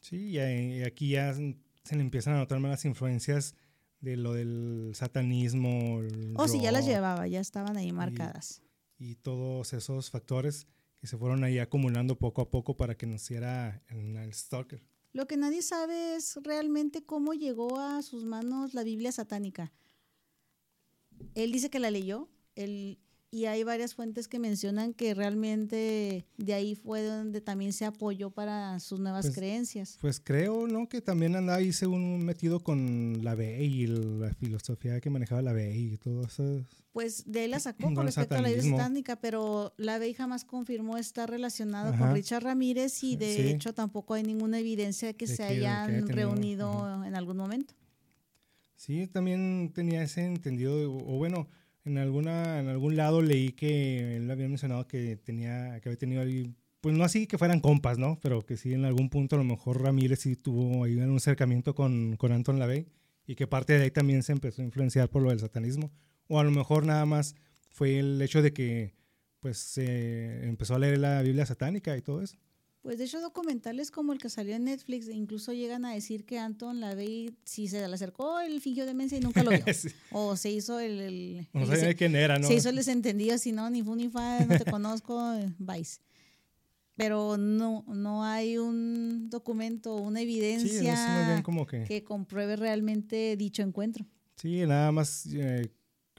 [0.00, 3.54] Sí, y aquí ya se le empiezan a notar más las influencias
[4.00, 6.00] de lo del satanismo.
[6.36, 8.62] oh, sí, ya las llevaba, ya estaban ahí marcadas.
[8.98, 10.66] y todos esos factores
[11.00, 14.82] que se fueron ahí acumulando poco a poco para que naciera el, Stalker.
[15.12, 19.72] Lo que nadie sabe es realmente cómo llegó a sus manos la Biblia satánica.
[21.34, 22.98] Él dice que la leyó, él
[23.32, 28.30] y hay varias fuentes que mencionan que realmente de ahí fue donde también se apoyó
[28.30, 29.98] para sus nuevas pues, creencias.
[30.00, 30.88] Pues creo, ¿no?
[30.88, 35.52] Que también anda ahí según metido con la B y la filosofía que manejaba la
[35.52, 36.64] B y todo eso.
[36.92, 40.44] Pues de él la sacó con respecto a la Biblia satánica, pero la B jamás
[40.44, 45.28] confirmó estar relacionado con Richard Ramírez y de hecho tampoco hay ninguna evidencia de que
[45.28, 47.74] se hayan reunido en algún momento.
[48.74, 51.48] Sí, también tenía ese entendido, o bueno,
[51.84, 56.22] en, alguna, en algún lado leí que él había mencionado que, tenía, que había tenido
[56.22, 58.18] ahí, pues no así que fueran compas, ¿no?
[58.20, 61.74] Pero que sí en algún punto a lo mejor Ramírez sí tuvo ahí un acercamiento
[61.74, 62.86] con, con Anton LaVey
[63.26, 65.92] y que parte de ahí también se empezó a influenciar por lo del satanismo.
[66.28, 67.34] O a lo mejor nada más
[67.70, 68.94] fue el hecho de que
[69.40, 72.36] pues se empezó a leer la Biblia satánica y todo eso.
[72.82, 76.38] Pues de hecho documentales como el que salió en Netflix incluso llegan a decir que
[76.38, 79.64] Anton LaVey si se le acercó, él fingió demencia y nunca lo vio.
[80.12, 81.46] O se hizo el...
[81.52, 82.46] no sabía quién era, ¿no?
[82.46, 85.20] Se hizo el desentendido así, no, ni fu ni fa, no te conozco,
[85.58, 86.00] Vice.
[86.96, 91.84] Pero no, no hay un documento, una evidencia que...
[91.84, 92.04] que...
[92.04, 94.06] compruebe realmente dicho encuentro.
[94.36, 95.70] Sí, nada más eh,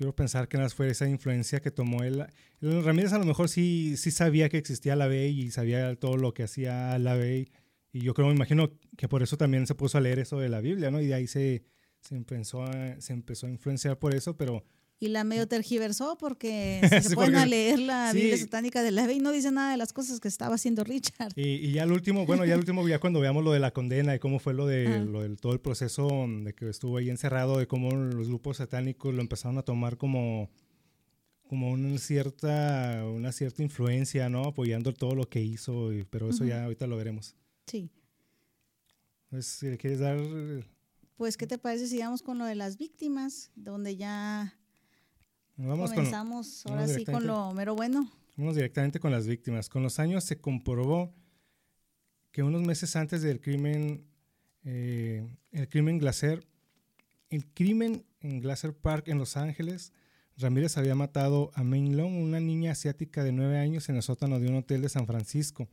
[0.02, 2.26] quiero pensar que nada fue esa influencia que tomó él.
[2.60, 6.34] Ramírez a lo mejor sí, sí sabía que existía la ley y sabía todo lo
[6.34, 7.52] que hacía la ley.
[7.94, 10.50] Y yo creo, me imagino que por eso también se puso a leer eso de
[10.50, 11.00] la Biblia, ¿no?
[11.00, 11.66] Y de ahí se,
[12.00, 14.64] se, empezó, a, se empezó a influenciar por eso, pero
[15.02, 19.20] y la medio tergiversó porque se pueden a leer la Biblia satánica de la y
[19.20, 21.34] no dice nada de las cosas que estaba haciendo Richard.
[21.36, 24.14] Y, ya el último, bueno, ya el último, ya cuando veamos lo de la condena
[24.14, 27.58] y cómo fue lo de lo del, todo el proceso de que estuvo ahí encerrado,
[27.58, 30.52] de cómo los grupos satánicos lo empezaron a tomar como
[31.48, 34.46] como una cierta, una cierta influencia, ¿no?
[34.46, 37.36] Apoyando todo lo que hizo, pero eso ya ahorita lo veremos.
[37.66, 37.92] Sí.
[39.30, 40.18] Pues, si le quieres dar...
[41.18, 43.52] Pues, ¿qué te parece si vamos con lo de las víctimas?
[43.56, 44.61] Donde ya
[45.58, 48.10] Vamos Comenzamos ahora sí con lo mero bueno.
[48.36, 49.70] Vamos directamente con las víctimas.
[49.70, 51.14] Con los años se comprobó
[52.32, 54.06] que unos meses antes del crimen,
[54.64, 56.46] eh, el crimen Glacier,
[57.30, 59.94] el crimen en Glacier Park en Los Ángeles,
[60.38, 64.40] Ramírez había matado a Main Long, una niña asiática de nueve años, en el sótano
[64.40, 65.68] de un hotel de San Francisco.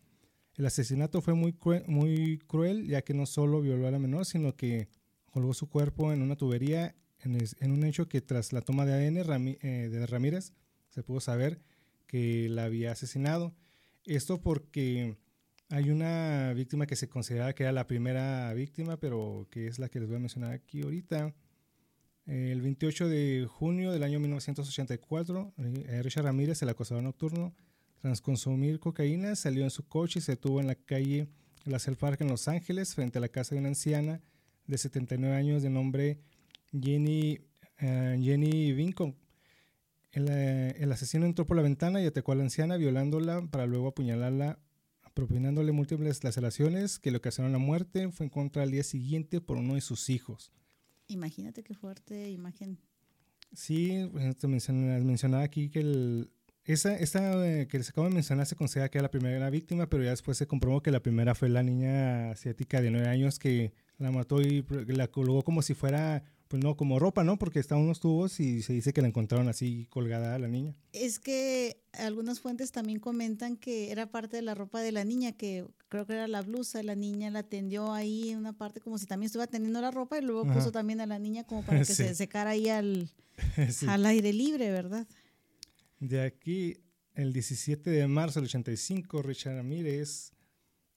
[0.55, 4.27] El asesinato fue muy cruel, muy cruel ya que no solo violó a la menor,
[4.27, 4.88] sino que
[5.31, 9.57] colgó su cuerpo en una tubería en, un hecho que tras la toma de ADN
[9.61, 10.52] eh, de Ramírez
[10.88, 11.61] se pudo saber
[12.07, 13.54] que la había asesinado.
[14.04, 15.16] Esto porque
[15.70, 19.88] hay una víctima que se considera que era la primera víctima, pero que es la
[19.88, 21.35] que les voy a mencionar aquí ahorita.
[22.26, 27.54] El 28 de junio del año 1984, eh, Richard Ramírez, el acosador nocturno,
[28.00, 31.28] tras consumir cocaína, salió en su coche y se detuvo en la calle
[31.64, 34.20] La Park en Los Ángeles, frente a la casa de una anciana
[34.66, 36.18] de 79 años de nombre
[36.72, 37.38] Jenny,
[37.81, 38.72] uh, Jenny.
[40.12, 43.88] Eh, el, asesino entró por la ventana y atacó a la anciana, violándola para luego
[43.88, 44.59] apuñalarla,
[45.14, 48.11] propinándole múltiples laceraciones que le ocasionaron la muerte.
[48.11, 50.52] Fue encontrada al día siguiente por uno de sus hijos.
[51.07, 52.78] Imagínate qué fuerte imagen.
[53.52, 56.31] Sí, te mencionaba aquí que el,
[56.68, 59.88] esa, esa eh, que les acabo de mencionar se considera que era la primera víctima,
[59.88, 63.38] pero ya después se comprobó que la primera fue la niña asiática de nueve años
[63.38, 67.39] que la mató y la colgó como si fuera pues no, como ropa, ¿no?
[67.39, 70.75] Porque estaban unos tubos y se dice que la encontraron así colgada a la niña.
[70.93, 75.33] Es que algunas fuentes también comentan que era parte de la ropa de la niña,
[75.33, 78.97] que creo que era la blusa, la niña la tendió ahí en una parte como
[78.97, 81.81] si también estuviera teniendo la ropa y luego puso también a la niña como para
[81.81, 83.11] que se secara ahí al,
[83.87, 85.07] al aire libre, ¿verdad?
[86.01, 86.79] De aquí,
[87.15, 90.33] el 17 de marzo del 85, Richard Ramírez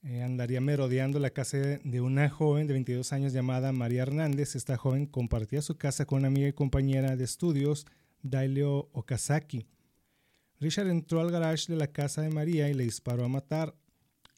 [0.04, 4.56] eh, andaría merodeando la casa de una joven de 22 años llamada María Hernández.
[4.56, 7.86] Esta joven compartía su casa con una amiga y compañera de estudios,
[8.22, 9.64] Daileo Okazaki.
[10.58, 13.76] Richard entró al garage de la casa de María y le disparó a matar.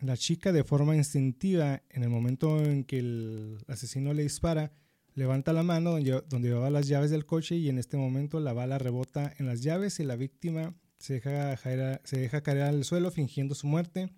[0.00, 4.70] La chica, de forma instintiva, en el momento en que el asesino le dispara,
[5.14, 8.76] levanta la mano donde, llevaba las llaves del coche y en este momento la bala
[8.76, 13.54] rebota en las llaves y la víctima se deja, se deja caer al suelo fingiendo
[13.54, 14.10] su muerte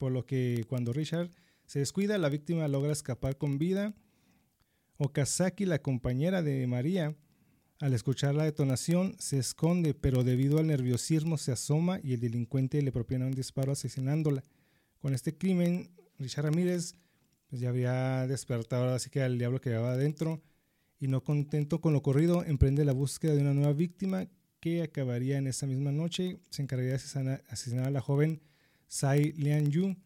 [0.00, 1.28] por lo que cuando Richard
[1.66, 3.92] se descuida, la víctima logra escapar con vida.
[4.96, 7.14] Okazaki, la compañera de María,
[7.80, 12.80] al escuchar la detonación, se esconde, pero debido al nerviosismo se asoma y el delincuente
[12.80, 14.42] le propina un disparo asesinándola.
[15.00, 16.94] Con este crimen, Richard Ramírez
[17.50, 20.40] pues, ya había despertado así que al diablo que llevaba adentro
[20.98, 24.28] y no contento con lo ocurrido, emprende la búsqueda de una nueva víctima
[24.60, 26.40] que acabaría en esa misma noche.
[26.48, 28.40] Se encargaría de asesinar a la joven
[28.90, 29.96] Sai Lian Yu.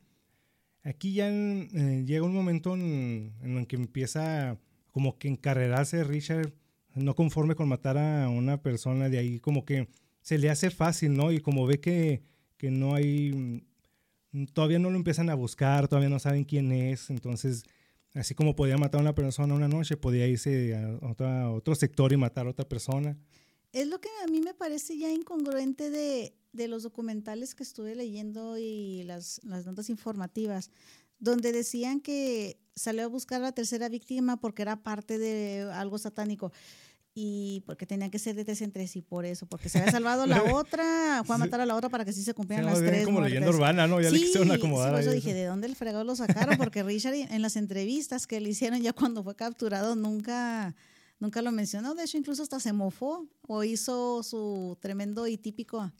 [0.83, 4.59] Aquí ya eh, llega un momento en, el que empieza
[4.92, 6.53] como que encarrerarse Richard,
[6.94, 9.88] no conforme con matar a una persona de ahí, como que
[10.20, 11.33] se le hace fácil, ¿no?
[11.33, 12.23] Y como ve que,
[12.59, 13.33] que no hay,
[14.33, 17.64] mm, todavía no lo empiezan a buscar, todavía no saben quién es, entonces,
[18.12, 22.12] así como podía matar a una persona una noche, podía irse a, a otro sector
[22.12, 23.16] y matar a otra persona.
[23.73, 27.95] Es lo que a mí me parece ya incongruente de, de los documentales que estuve
[27.95, 30.71] leyendo y las, las notas informativas,
[31.19, 35.99] donde decían que salió a buscar a la tercera víctima porque era parte de algo
[35.99, 36.53] satánico.
[37.17, 39.93] y porque tenía que ser de tres en tres y por eso, porque se había
[39.93, 42.81] salvado la otra, fue a matar a la otra para que sí se cumplieran las
[42.81, 43.05] tres.
[43.05, 44.01] como leyenda urbana, ¿no?
[44.01, 44.88] Ya sí, le quisieron acomodar.
[44.88, 46.57] Sí, por eso dije, ¿de dónde el fregado lo sacaron?
[46.57, 50.75] Porque Richard en las entrevistas que le hicieron ya cuando fue capturado nunca,
[51.21, 51.95] nunca lo mencionó.
[51.95, 55.93] De hecho, incluso hasta se mofó o hizo su tremendo y típico.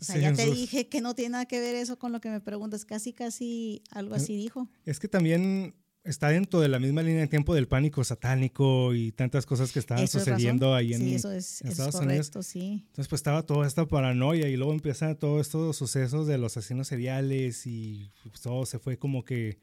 [0.00, 2.30] O sea, ya te dije que no tiene nada que ver eso con lo que
[2.30, 2.84] me preguntas.
[2.84, 4.68] Casi, casi algo así dijo.
[4.84, 9.12] Es que también está dentro de la misma línea de tiempo del pánico satánico y
[9.12, 12.84] tantas cosas que estaban sucediendo ahí en, eso es, Estados correcto, Sí.
[12.86, 16.88] Entonces, pues estaba toda esta paranoia y luego empiezan todos estos sucesos de los asesinos
[16.88, 19.58] seriales y pues, todo se fue como que.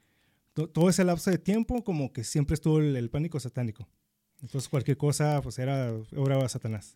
[0.53, 3.87] todo ese lapso de tiempo, como que siempre estuvo el, pánico satánico.
[4.41, 6.95] Entonces, cualquier cosa, pues era obra de Satanás.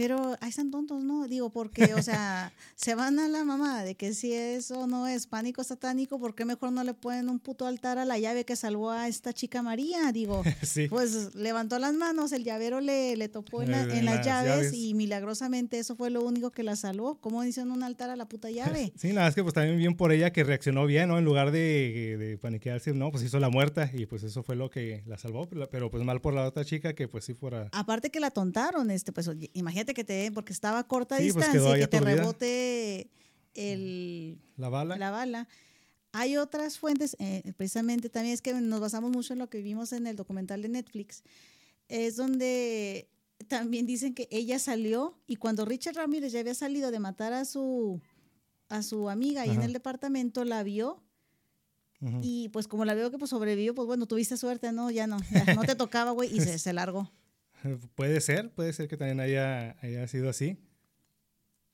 [0.00, 1.28] Pero ahí están tontos, ¿no?
[1.28, 5.26] Digo, porque, o sea, se van a la mamá de que si eso no es
[5.26, 8.56] pánico satánico, ¿por qué mejor no le ponen un puto altar a la llave que
[8.56, 10.10] salvó a esta chica María?
[10.10, 10.42] Digo,
[10.88, 15.78] pues levantó las manos, el llavero le, le topó en, eh, las, llaves, y milagrosamente
[15.78, 17.16] eso fue lo único que la salvó.
[17.20, 18.94] ¿Cómo dicen un altar a la puta llave?
[19.00, 21.18] Sí, nada, es que pues también bien por ella que reaccionó bien, ¿no?
[21.18, 24.70] En lugar de, de paniquearse, no, pues hizo la muerta y pues eso fue lo
[24.70, 27.68] que la salvó, pero pues mal por la otra chica que pues sí fuera...
[27.72, 31.34] Aparte que la tontaron, este, pues imagínate que te den, porque estaba a corta pues,
[31.34, 33.10] distancia y que te rebote
[33.54, 34.96] el, la, bala.
[34.96, 35.48] la bala.
[36.12, 39.92] Hay otras fuentes, eh, precisamente también es que nos basamos mucho en lo que vimos
[39.92, 41.22] en el documental de Netflix,
[41.88, 43.08] es donde
[43.48, 47.44] también dicen que ella salió y cuando Richard Ramírez ya había salido de matar a
[47.44, 48.00] su,
[48.68, 51.02] a su amiga ahí en el departamento, la vio
[52.22, 55.18] y pues como la vio que pues sobrevivió, pues bueno, tuviste suerte, no, ya no,
[55.54, 57.10] no te tocaba, güey, y se, se largó.
[57.94, 60.58] Puede ser, puede ser que también haya, haya sido así.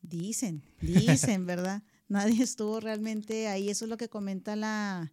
[0.02, 1.82] Dicen, dicen, ¿verdad?
[2.08, 3.68] Nadie estuvo realmente ahí.
[3.68, 5.12] Eso es lo que comenta la,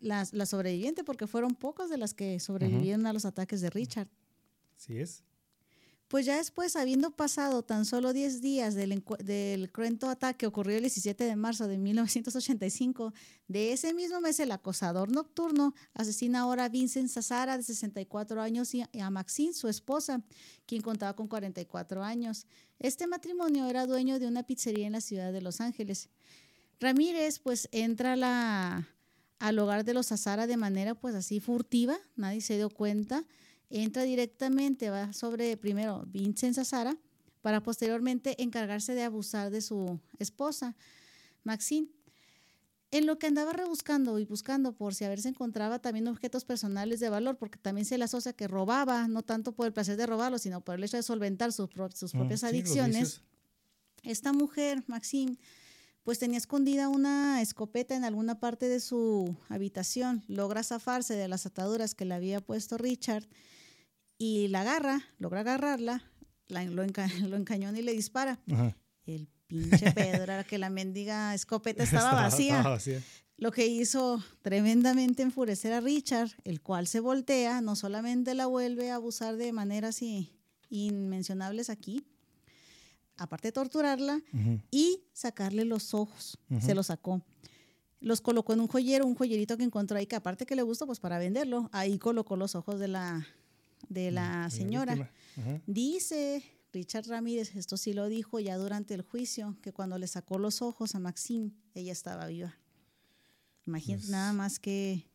[0.00, 4.08] la, sobreviviente, porque fueron pocas de las que sobrevivieron a los ataques de Richard.
[4.76, 5.22] Sí es.
[6.10, 10.82] Pues ya después, habiendo pasado tan solo 10 días del, del cruento ataque ocurrió el
[10.82, 13.14] 17 de marzo de 1985,
[13.46, 18.74] de ese mismo mes el acosador nocturno asesina ahora a Vincent Sazara, de 64 años,
[18.74, 20.20] y a Maxine, su esposa,
[20.66, 22.44] quien contaba con 44 años.
[22.80, 26.08] Este matrimonio era dueño de una pizzería en la ciudad de Los Ángeles.
[26.80, 28.84] Ramírez pues entra
[29.38, 33.24] al hogar de los Sazara de manera pues así furtiva, nadie se dio cuenta
[33.70, 36.96] entra directamente, va sobre primero Vincenza Sara,
[37.40, 40.76] para posteriormente encargarse de abusar de su esposa,
[41.44, 41.88] Maxine.
[42.92, 46.44] En lo que andaba rebuscando y buscando por si a ver si encontraba también objetos
[46.44, 49.96] personales de valor, porque también se le asocia que robaba, no tanto por el placer
[49.96, 53.22] de robarlo, sino por el hecho de solventar sus, sus mm, propias adicciones.
[54.02, 55.38] Esta mujer, Maxine,
[56.02, 60.24] pues tenía escondida una escopeta en alguna parte de su habitación.
[60.26, 63.24] Logra zafarse de las ataduras que le había puesto Richard
[64.20, 66.04] y la agarra, logra agarrarla,
[66.48, 68.38] lo, encañona y le dispara.
[69.06, 72.62] El pinche Pedro era que la mendiga escopeta estaba, vacía.
[73.38, 78.90] Lo que hizo tremendamente enfurecer a Richard, el cual se voltea, no solamente la vuelve
[78.90, 80.00] a abusar de maneras
[80.68, 82.04] inmencionables aquí,
[83.16, 84.20] aparte de torturarla,
[84.70, 86.38] y sacarle los ojos.
[86.60, 87.22] Se los sacó.
[88.00, 90.86] Los colocó en un joyero, un joyerito que encontró ahí, que aparte que le gustó,
[90.86, 93.26] pues para venderlo, ahí colocó los ojos de la,
[93.88, 95.10] de la señora.
[95.66, 100.38] Dice Richard Ramírez, esto sí lo dijo ya durante el juicio, que cuando le sacó
[100.38, 102.56] los ojos a Maxine, ella estaba viva.
[103.66, 105.06] Imagínate pues nada más que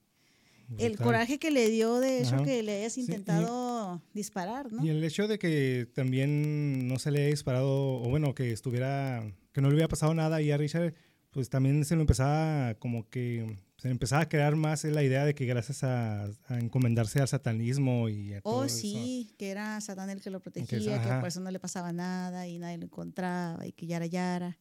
[0.77, 4.83] el coraje que le dio de eso que le hayas intentado disparar, ¿no?
[4.83, 9.23] Y el hecho de que también no se le haya disparado, o bueno, que estuviera,
[9.51, 10.93] que no le hubiera pasado nada y a Richard,
[11.31, 15.35] pues también se lo empezaba como que se empezaba a crear más la idea de
[15.35, 20.31] que gracias a, encomendarse al satanismo y a Oh, sí, que era Satán el que
[20.31, 23.85] lo protegía, que, por eso no le pasaba nada y nadie lo encontraba y que
[23.85, 24.57] yara yara.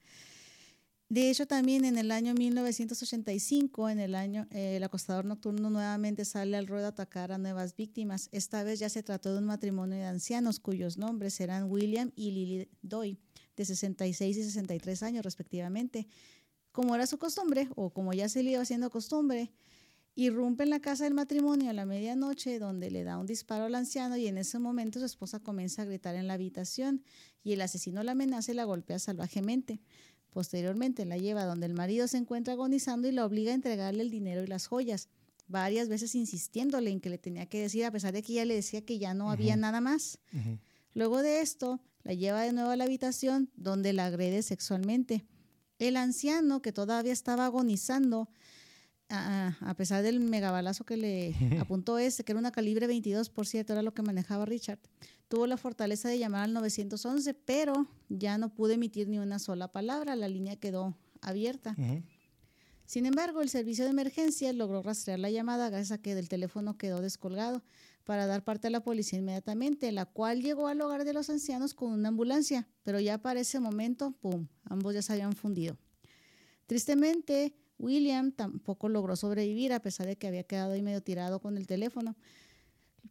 [1.08, 6.26] De hecho, también en el año 1985, en el año, eh, el acostador nocturno nuevamente
[6.26, 8.28] sale al ruedo a atacar a nuevas víctimas.
[8.30, 12.30] Esta vez ya se trató de un matrimonio de ancianos cuyos nombres eran William y
[12.32, 13.18] Lily Doy,
[13.56, 16.08] de 66 y 63 años respectivamente
[16.74, 19.52] como era su costumbre, o como ya se le iba haciendo costumbre,
[20.16, 23.76] irrumpe en la casa del matrimonio a la medianoche, donde le da un disparo al
[23.76, 27.05] anciano y en ese momento su esposa comienza a gritar en la habitación
[27.44, 29.80] y el asesino la amenaza y la golpea salvajemente.
[30.30, 34.11] Posteriormente la lleva donde el marido se encuentra agonizando y la obliga a entregarle el
[34.11, 35.09] dinero y las joyas,
[35.46, 38.55] varias veces insistiéndole en que le tenía que decir, a pesar de que ella le
[38.55, 40.18] decía que ya no había nada más.
[40.92, 45.24] Luego de esto, la lleva de nuevo a la habitación donde la agrede sexualmente.
[45.79, 48.29] El anciano, que todavía estaba agonizando,
[49.09, 53.47] a, a pesar del megabalazo que le apuntó este, que era una calibre 22, por
[53.47, 54.79] cierto, era lo que manejaba Richard,
[55.29, 59.68] tuvo la fortaleza de llamar al 911, pero ya no pudo emitir ni una sola
[59.68, 61.75] palabra, la línea quedó abierta.
[62.87, 66.77] Sin embargo, el servicio de emergencia logró rastrear la llamada gracias a que el teléfono
[66.77, 67.62] quedó descolgado
[68.05, 71.74] para dar parte a la policía inmediatamente, la cual llegó al hogar de los ancianos
[71.74, 75.76] con una ambulancia, pero ya para ese momento, ¡pum!, ambos ya se habían fundido.
[76.66, 81.57] Tristemente, William tampoco logró sobrevivir a pesar de que había quedado ahí medio tirado con
[81.57, 82.16] el teléfono,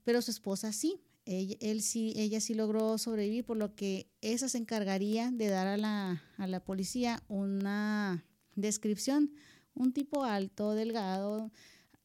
[0.04, 1.02] pero su esposa sí.
[1.26, 5.68] Ella, él sí, ella sí logró sobrevivir, por lo que esa se encargaría de dar
[5.68, 8.26] a la, a la policía una
[8.56, 9.32] descripción.
[9.74, 11.52] Un tipo alto, delgado,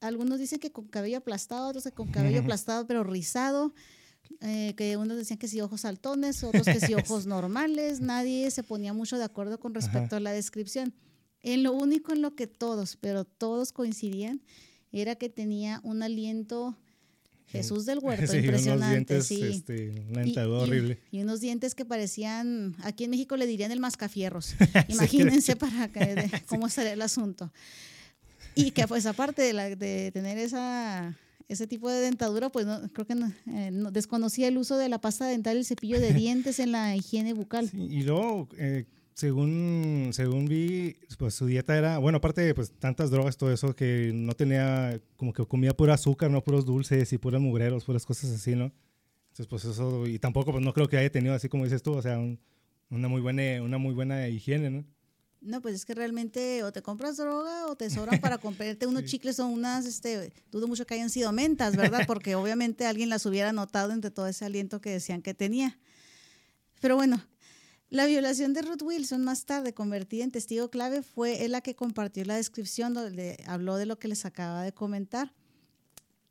[0.00, 3.74] algunos dicen que con cabello aplastado, otros que con cabello aplastado pero rizado,
[4.40, 8.62] eh, que unos decían que sí ojos saltones, otros que sí ojos normales, nadie se
[8.62, 10.94] ponía mucho de acuerdo con respecto a la descripción.
[11.42, 14.42] En lo único en lo que todos, pero todos coincidían,
[14.90, 16.76] era que tenía un aliento
[17.48, 19.14] Jesús del huerto, impresionante.
[19.14, 19.42] Unos dientes, sí.
[19.42, 20.98] este, una dentadura horrible.
[21.10, 24.54] Y unos dientes que parecían, aquí en México le dirían el mascafierros.
[24.88, 27.52] Imagínense para de, cómo sería el asunto.
[28.58, 31.16] Y que pues aparte de, la, de tener esa,
[31.48, 34.88] ese tipo de dentadura, pues no, creo que no, eh, no, desconocía el uso de
[34.88, 37.68] la pasta dental y el cepillo de dientes en la higiene bucal.
[37.68, 38.84] Sí, y luego, eh,
[39.14, 43.74] según, según vi, pues su dieta era, bueno, aparte de pues, tantas drogas, todo eso,
[43.74, 48.04] que no tenía, como que comía pura azúcar, no puros dulces y puros mugreros, puras
[48.04, 48.72] cosas así, ¿no?
[49.30, 51.94] Entonces, pues eso, y tampoco, pues no creo que haya tenido, así como dices tú,
[51.94, 52.40] o sea, un,
[52.90, 54.84] una, muy buena, una muy buena higiene, ¿no?
[55.40, 59.02] No, pues es que realmente o te compras droga o te sobran para comprarte unos
[59.02, 59.08] sí.
[59.08, 62.04] chicles o unas, este, dudo mucho que hayan sido mentas, ¿verdad?
[62.06, 65.78] Porque obviamente alguien las hubiera notado entre todo ese aliento que decían que tenía.
[66.80, 67.24] Pero bueno,
[67.88, 72.24] la violación de Ruth Wilson más tarde, convertida en testigo clave, fue la que compartió
[72.24, 75.32] la descripción donde habló de lo que les acaba de comentar.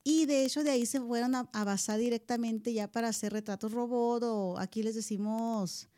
[0.03, 3.71] Y de hecho de ahí se fueron a, a basar directamente ya para hacer retratos
[3.71, 5.89] robot o aquí les decimos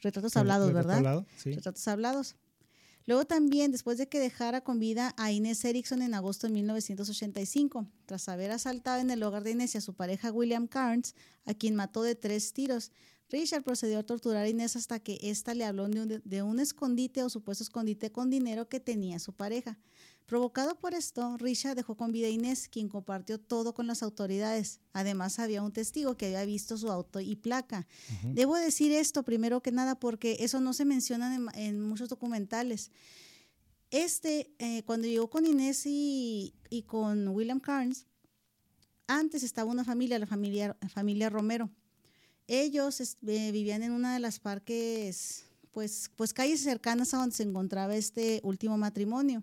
[0.00, 0.98] retratos hablados, ¿Retrato ¿verdad?
[0.98, 1.26] hablado?
[1.36, 1.52] Sí.
[1.52, 2.36] Retratos hablados.
[3.06, 7.86] Luego también, después de que dejara con vida a Inés Erickson en agosto de 1985,
[8.06, 11.54] tras haber asaltado en el hogar de Inés y a su pareja William Carnes, a
[11.54, 12.92] quien mató de tres tiros,
[13.30, 16.60] Richard procedió a torturar a Inés hasta que ésta le habló de un, de un
[16.60, 19.78] escondite o supuesto escondite con dinero que tenía su pareja.
[20.30, 24.78] Provocado por esto, Richard dejó con vida a Inés, quien compartió todo con las autoridades.
[24.92, 27.88] Además, había un testigo que había visto su auto y placa.
[28.08, 28.34] Uh -huh.
[28.34, 32.92] Debo decir esto primero que nada porque eso no se menciona en, en muchos documentales.
[33.90, 38.06] Este, eh, cuando llegó con Inés y, y, con William Carnes,
[39.08, 41.70] antes estaba una familia, la familia, la familia Romero.
[42.46, 47.42] Ellos eh, vivían en una de las parques, pues, pues calles cercanas a donde se
[47.42, 49.42] encontraba este último matrimonio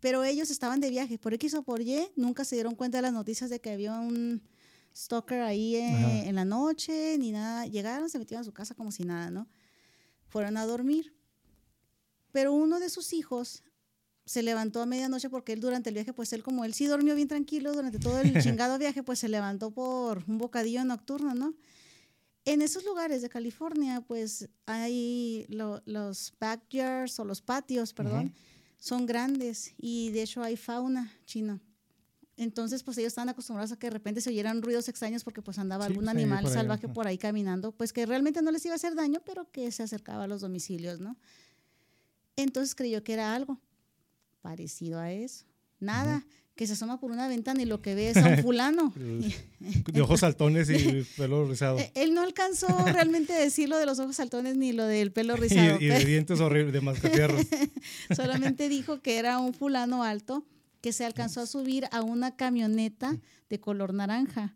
[0.00, 3.02] pero ellos estaban de viaje, por X o por Y, nunca se dieron cuenta de
[3.02, 4.42] las noticias de que había un
[4.96, 7.66] stalker ahí eh, en la noche, ni nada.
[7.66, 9.46] Llegaron, se metieron a su casa como si nada, ¿no?
[10.28, 11.14] Fueron a dormir.
[12.32, 13.62] Pero uno de sus hijos
[14.24, 17.14] se levantó a medianoche porque él durante el viaje, pues él como él sí durmió
[17.14, 21.54] bien tranquilo durante todo el chingado viaje, pues se levantó por un bocadillo nocturno, ¿no?
[22.46, 28.26] En esos lugares de California, pues hay lo, los backyards o los patios, perdón.
[28.26, 28.49] Uh -huh
[28.80, 31.60] son grandes y de hecho hay fauna china.
[32.36, 35.58] Entonces, pues ellos estaban acostumbrados a que de repente se oyeran ruidos extraños porque pues
[35.58, 38.64] andaba sí, algún pues, animal por salvaje por ahí caminando, pues que realmente no les
[38.64, 41.18] iba a hacer daño, pero que se acercaba a los domicilios, ¿no?
[42.36, 43.60] Entonces creyó que era algo
[44.40, 45.44] parecido a eso.
[45.78, 46.49] Nada, uh -huh.
[46.60, 48.92] Que se asoma por una ventana y lo que ve es a un fulano.
[48.98, 51.78] de ojos saltones y pelo rizado.
[51.94, 55.36] Él no alcanzó realmente a decir lo de los ojos saltones ni lo del pelo
[55.36, 55.78] rizado.
[55.80, 57.46] y, y de dientes horribles, de mascafierros.
[58.14, 60.44] Solamente dijo que era un fulano alto
[60.82, 63.16] que se alcanzó a subir a una camioneta
[63.48, 64.54] de color naranja.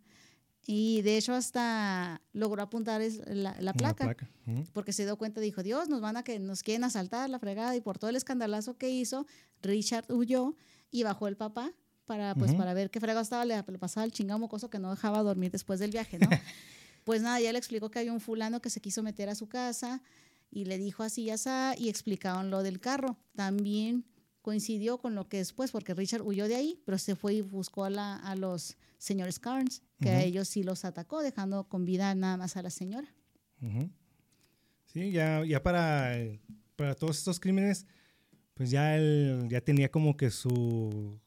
[0.67, 4.31] Y de hecho hasta logró apuntar la, la placa, placa.
[4.75, 7.75] Porque se dio cuenta, dijo, Dios, nos van a que nos quieren asaltar la fregada
[7.75, 9.27] y por todo el escandalazo que hizo,
[9.63, 10.55] Richard huyó
[10.91, 11.73] y bajó el papá
[12.07, 12.59] para pues uh -huh.
[12.59, 15.81] para ver qué fregado estaba, le, pasaba el chingado mocoso que no dejaba dormir después
[15.81, 16.29] del viaje, ¿no?
[17.05, 19.49] pues nada, ya le explicó que había un fulano que se quiso meter a su
[19.49, 20.03] casa
[20.51, 23.17] y le dijo así y así y explicaron lo del carro.
[23.35, 24.05] También
[24.43, 27.85] coincidió con lo que después, porque Richard huyó de ahí, pero se fue y buscó
[27.85, 30.17] a, la, a los señores Carnes, que uh -huh.
[30.17, 33.09] a ellos sí los atacó, dejando con vida nada más a la señora.
[33.63, 33.91] Uh -huh.
[34.85, 36.15] Sí, ya, ya para,
[36.77, 37.87] para todos estos crímenes,
[38.55, 41.19] pues ya él ya tenía como que su,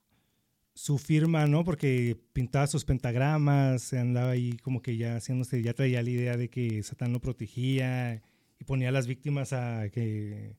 [0.78, 1.63] su firma, ¿no?
[1.63, 6.49] Porque pintaba sus pentagramas, andaba ahí como que ya haciéndose, ya traía la idea de
[6.49, 8.21] que Satán lo protegía
[8.59, 10.55] y ponía a las víctimas a que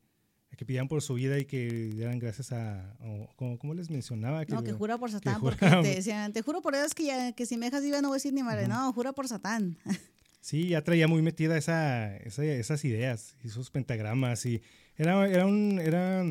[0.56, 4.44] que pedían por su vida y que dieran gracias a, o, como, como les mencionaba.
[4.48, 7.30] no, que jura por Satán, jura- porque te decían, te juro por Dios que, ya,
[7.30, 8.66] que si me dejas viva no voy a decir ni madre.
[8.66, 9.78] No, jura por Satán.
[10.40, 14.60] Sí, ya traía muy metida esa, esa- esas ideas y sus pentagramas y
[14.96, 16.24] era, era un era,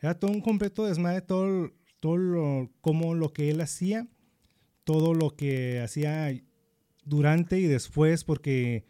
[0.00, 1.70] era todo un completo desmadre todo
[2.00, 4.08] todo lo como lo que él hacía,
[4.84, 6.34] todo lo que hacía
[7.04, 8.84] durante y después porque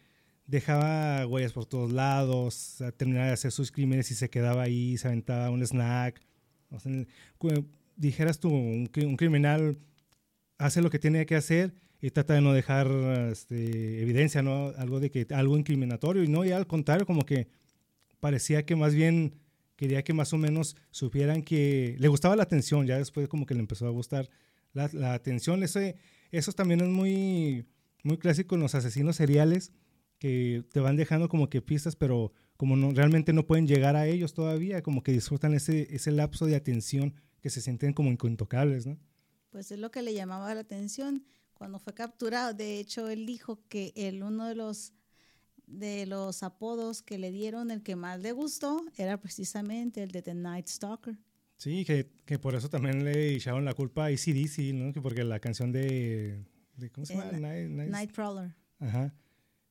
[0.47, 5.09] dejaba huellas por todos lados, terminaba de hacer sus crímenes y se quedaba ahí, se
[5.09, 6.21] aventaba un snack.
[6.71, 6.93] O sea,
[7.97, 9.79] dijeras tú, un, un criminal
[10.59, 12.89] hace lo que tiene que hacer y trata de no dejar
[13.31, 14.73] este, evidencia, ¿no?
[14.77, 17.49] Algo de que algo incriminatorio y no, y al contrario, como que
[18.21, 19.35] parecía que más bien
[19.81, 23.55] quería que más o menos supieran que le gustaba la atención, ya después como que
[23.55, 24.29] le empezó a gustar
[24.75, 25.63] la, la atención.
[25.63, 25.97] Ese,
[26.31, 27.65] eso también es muy,
[28.03, 29.73] muy clásico en los asesinos seriales,
[30.19, 34.07] que te van dejando como que pistas, pero como no, realmente no pueden llegar a
[34.07, 38.87] ellos todavía, como que disfrutan ese, ese lapso de atención que se sienten como intocables,
[38.87, 38.99] ¿no?
[39.49, 41.25] Pues es lo que le llamaba la atención
[41.55, 42.53] cuando fue capturado.
[42.53, 44.93] De hecho, él dijo que el uno de los
[45.71, 50.23] de los apodos que le dieron, el que más le gustó, era precisamente el de
[50.23, 51.17] The Night Stalker.
[51.57, 54.93] Sí, que, que por eso también le echaron la culpa a ACDC, ¿no?
[54.93, 56.45] Que porque la canción de,
[56.77, 57.33] de ¿cómo se llama?
[57.33, 58.55] Night- Night- Nightcrawler.
[58.79, 59.15] Ajá.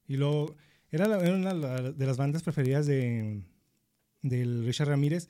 [0.08, 0.56] Y luego,
[0.91, 1.54] era, la- era una
[1.91, 3.43] de las bandas preferidas de
[4.22, 5.30] del Richard Ramírez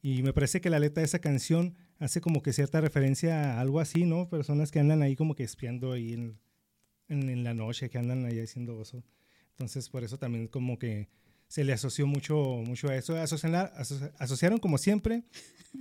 [0.00, 3.60] y me parece que la letra de esa canción hace como que cierta referencia a
[3.60, 4.28] algo así, ¿no?
[4.28, 6.38] Personas que andan ahí como que espiando ahí en,
[7.08, 9.02] en, en la noche, que andan ahí haciendo eso.
[9.58, 11.08] Entonces, por eso también como que
[11.48, 13.16] se le asoció mucho, mucho a eso.
[13.16, 15.24] Asociaron, aso- asociaron como siempre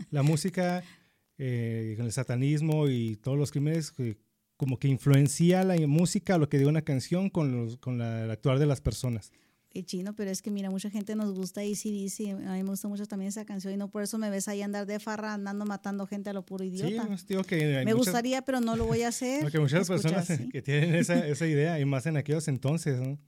[0.10, 0.84] la música
[1.38, 4.18] eh, con el satanismo y todos los crímenes que
[4.56, 8.32] como que influencia la música, lo que diga una canción con, los, con la, el
[8.32, 9.32] actuar de las personas.
[9.70, 12.32] Qué chino, pero es que mira, mucha gente nos gusta ACDC.
[12.48, 14.64] A mí me gusta mucho también esa canción y no por eso me ves ahí
[14.64, 17.08] andar de farra andando matando gente a lo puro Sí, idiota.
[17.28, 19.42] digo que me muchas- gustaría, pero no lo voy a hacer.
[19.44, 20.50] Porque muchas personas así.
[20.50, 23.20] que tienen esa, esa idea, y más en aquellos entonces, ¿no?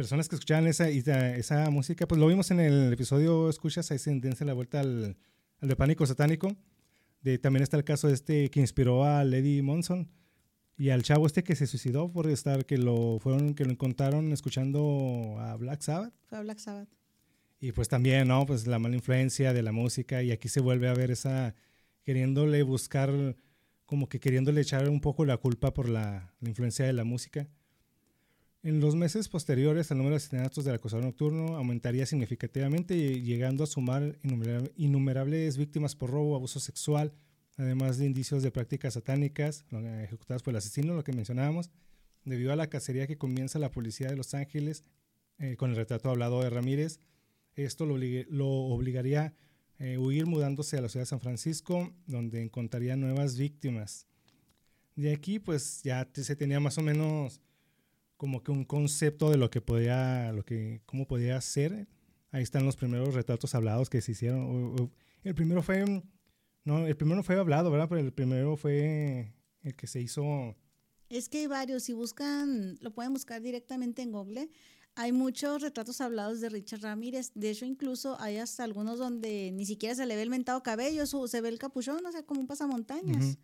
[0.00, 3.98] Personas que escuchaban esa, esa, esa música, pues lo vimos en el episodio Escuchas, ahí
[3.98, 5.18] se dense la vuelta al,
[5.60, 6.56] al de Pánico Satánico.
[7.20, 10.10] De, también está el caso de este que inspiró a Lady Monson
[10.78, 14.32] y al chavo este que se suicidó por estar, que lo fueron, que lo encontraron
[14.32, 16.14] escuchando a Black Sabbath.
[16.24, 16.88] Fue a Black Sabbath.
[17.60, 18.46] Y pues también, ¿no?
[18.46, 21.54] Pues la mala influencia de la música y aquí se vuelve a ver esa,
[22.04, 23.36] queriéndole buscar,
[23.84, 27.50] como que queriéndole echar un poco la culpa por la, la influencia de la música.
[28.62, 33.66] En los meses posteriores, el número de asesinatos del acosador nocturno aumentaría significativamente, llegando a
[33.66, 37.14] sumar innumera- innumerables víctimas por robo, abuso sexual,
[37.56, 39.64] además de indicios de prácticas satánicas
[40.02, 41.70] ejecutadas por el asesino, lo que mencionábamos,
[42.26, 44.84] debido a la cacería que comienza la policía de Los Ángeles
[45.38, 47.00] eh, con el retrato hablado de Ramírez.
[47.54, 47.94] Esto lo,
[48.46, 49.34] obligaría
[49.78, 54.06] a huir mudándose a la ciudad de San Francisco, donde encontraría nuevas víctimas.
[54.96, 57.40] De aquí, pues ya se tenía más o menos
[58.20, 61.88] como que un concepto de lo que podía, lo que, cómo podía ser.
[62.32, 64.42] Ahí están los primeros retratos hablados que se hicieron.
[64.42, 64.90] O- o-
[65.24, 65.86] El primero fue,
[66.64, 67.88] no, el primero no fue hablado, ¿verdad?
[67.88, 70.54] Pero el primero fue el que se hizo.
[71.08, 74.50] Es que hay varios, si buscan, lo pueden buscar directamente en Google.
[74.96, 77.32] Hay muchos retratos hablados de Richard Ramírez.
[77.34, 81.06] De hecho, incluso hay hasta algunos donde ni siquiera se le ve el mentado cabello,
[81.06, 83.24] su- se ve el capuchón, o sea, como un pasamontañas.
[83.24, 83.36] Ujú.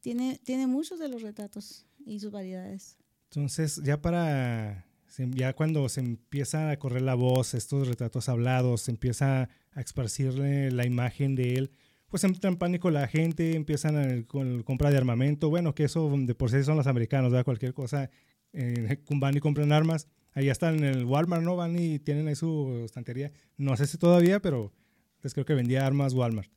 [0.00, 2.98] tiene, tiene muchos de los retratos y sus variedades.
[3.30, 8.90] Entonces, ya para, ya cuando se empieza a correr la voz, estos retratos hablados, se
[8.90, 11.70] empieza a esparcirle la imagen de él,
[12.08, 16.10] pues entra en pánico la gente, empiezan con la compra de armamento, bueno, que eso
[16.10, 17.44] de por sí son los americanos, ¿verdad?
[17.44, 18.10] Cualquier cosa,
[18.54, 21.54] eh, van y compran armas, ahí están en el Walmart, ¿no?
[21.54, 24.72] Van y tienen ahí su estantería, no sé si todavía, pero
[25.20, 26.50] pues creo que vendía armas Walmart.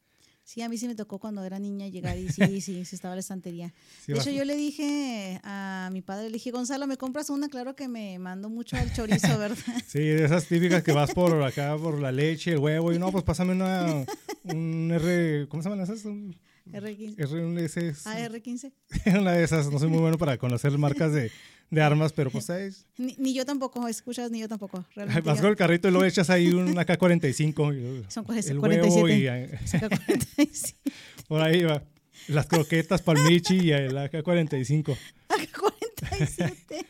[0.53, 3.15] Sí, a mí sí me tocó cuando era niña llegar y sí, sí, sí estaba
[3.15, 3.73] la estantería.
[4.05, 7.29] Sí, de hecho, bajo- yo le dije a mi padre, le dije, Gonzalo, ¿me compras
[7.29, 7.47] una?
[7.47, 9.55] Claro que me mando mucho al chorizo, ¿verdad?
[9.87, 13.11] Sí, de esas típicas que vas por acá por la leche, el huevo, y no,
[13.13, 14.05] pues pásame una,
[14.43, 16.03] un R, ¿cómo se llaman esas?
[16.03, 16.35] Un
[16.71, 17.15] R15.
[17.17, 18.71] R, un S, Ah, R15.
[19.19, 21.31] una de esas, no soy muy bueno para conocer marcas de,
[21.69, 24.85] de armas, pero pues ahí, Ni, ni yo tampoco, escuchas, ni yo tampoco.
[24.95, 28.89] Realmente vas con el carrito y lo echas ahí un AK-45, y- Son el 47.
[28.95, 30.79] huevo y eh, saca 45.
[31.27, 31.83] por ahí va,
[32.27, 34.97] las croquetas palmichi y el AK-45.
[35.29, 36.85] Saca 47.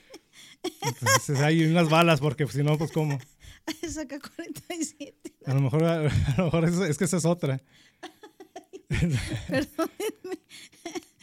[0.83, 3.19] Entonces hay unas balas, porque si no, pues cómo.
[3.89, 5.33] Saca 47.
[5.45, 6.03] A lo mejor, a
[6.37, 7.61] lo mejor es, es que esa es otra.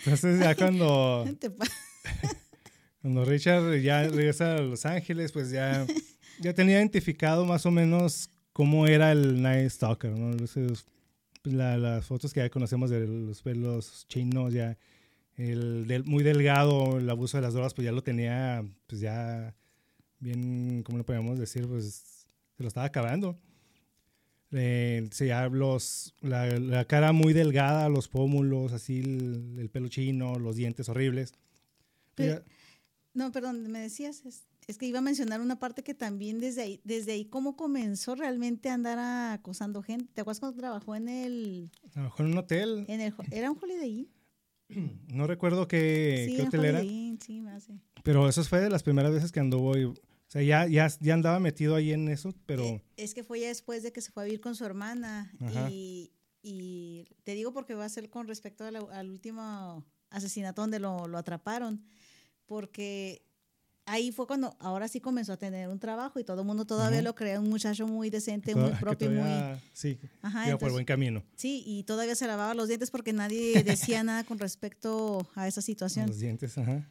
[0.05, 1.25] Entonces ya cuando...
[3.01, 5.87] Cuando Richard ya regresa a Los Ángeles, pues ya,
[6.41, 10.33] ya tenía identificado más o menos cómo era el Night Stalker, ¿no?
[10.45, 10.85] Esos-
[11.43, 14.77] pues, la- las fotos que ya conocemos de los pelos chinos, ya
[15.37, 19.55] el del- muy delgado, el abuso de las drogas, pues ya lo tenía, pues ya
[20.19, 21.69] bien, ¿cómo le podemos decir?
[21.69, 23.39] Pues se lo estaba acabando.
[24.53, 30.39] Eh, sí, los, la, la cara muy delgada, los pómulos, así el, el pelo chino,
[30.39, 31.35] los dientes horribles.
[32.15, 32.43] Pero-
[33.15, 36.63] No, perdón, me decías, es, es que iba a mencionar una parte que también desde
[36.63, 38.99] ahí, desde ahí cómo comenzó realmente a andar
[39.35, 40.07] acosando gente.
[40.15, 43.91] ¿Te acuerdas cuando trabajó en el, trabajó en un hotel, en el, era un Holiday
[44.71, 44.99] Inn?
[45.15, 46.83] no recuerdo qué, sí, qué hotel era.
[46.83, 47.79] Inn, sí, me hace.
[48.03, 49.77] Pero eso fue de las primeras veces que anduvo.
[49.77, 49.93] y-
[50.29, 53.41] o sea, ya, ya, ya andaba metido ahí en eso, pero Eh, es que fue
[53.41, 55.33] ya después de que se fue a vivir con su hermana.
[55.71, 56.13] Y,
[56.43, 61.07] y te digo porque va a ser con respecto la- al último asesinato donde lo,
[61.09, 61.83] lo atraparon.
[62.47, 63.23] Porque
[63.85, 67.01] ahí fue cuando ahora sí comenzó a tener un trabajo y todo el mundo todavía
[67.03, 69.23] lo creía un muchacho muy decente, toda- muy propio, y muy...
[69.25, 71.23] todavía- Sí, Ajá, iba por entonces- buen camino.
[71.37, 75.63] Sí, y todavía se lavaba los dientes porque nadie decía nada con respecto a esa
[75.63, 76.07] situación.
[76.09, 76.87] Los dientes, ajá.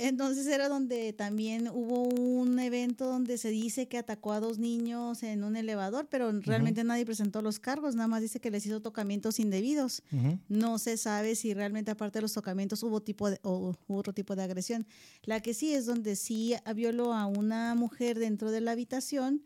[0.00, 5.24] Entonces era donde también hubo un evento donde se dice que atacó a dos niños
[5.24, 8.80] en un elevador, pero realmente nadie presentó los cargos, nada más dice que les hizo
[8.80, 10.04] tocamientos indebidos.
[10.48, 14.12] No se sabe si realmente aparte de los tocamientos hubo tipo de, o hubo otro
[14.12, 14.86] tipo de agresión.
[15.24, 19.42] La que sí es donde sí violó a una mujer dentro de la habitación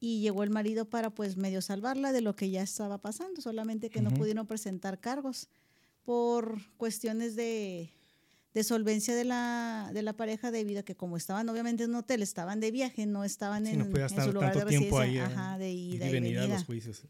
[0.00, 3.88] y llegó el marido para pues medio salvarla de lo que ya estaba pasando, solamente
[3.88, 5.48] que no pudieron presentar cargos
[6.04, 7.90] por cuestiones de,
[8.54, 11.96] de solvencia de la, de la pareja debido a que como estaban obviamente en un
[11.96, 14.66] hotel, estaban de viaje, no estaban Sí, en, no podía en estar su lugar tanto
[14.66, 15.32] de tiempo residencia, ahí.
[15.32, 17.02] eh, ajá, de ida y y venir a los juicios.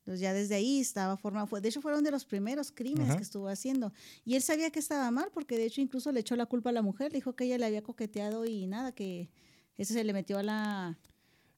[0.00, 1.60] Entonces ya desde ahí estaba formado.
[1.60, 3.16] De hecho, fueron de los primeros crímenes Ajá.
[3.18, 3.92] que estuvo haciendo.
[4.24, 6.72] Y él sabía que estaba mal, porque de hecho incluso le echó la culpa a
[6.72, 7.12] la mujer.
[7.12, 9.30] Dijo que ella le había coqueteado y nada, que
[9.76, 10.98] ese se le metió a la,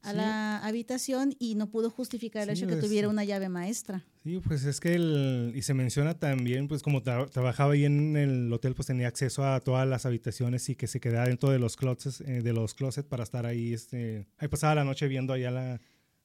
[0.02, 0.16] a Sí.
[0.16, 4.04] la habitación y no pudo justificar el Sí, hecho que es- tuviera una llave maestra.
[4.24, 8.16] Sí, pues es que el, y se menciona también, pues como tra- trabajaba ahí en
[8.16, 11.58] el hotel, pues tenía acceso a todas las habitaciones y que se quedaba dentro de
[11.58, 15.32] los closets, eh, de los closets para estar ahí, este, ahí pasaba la noche viendo
[15.32, 15.80] allá la-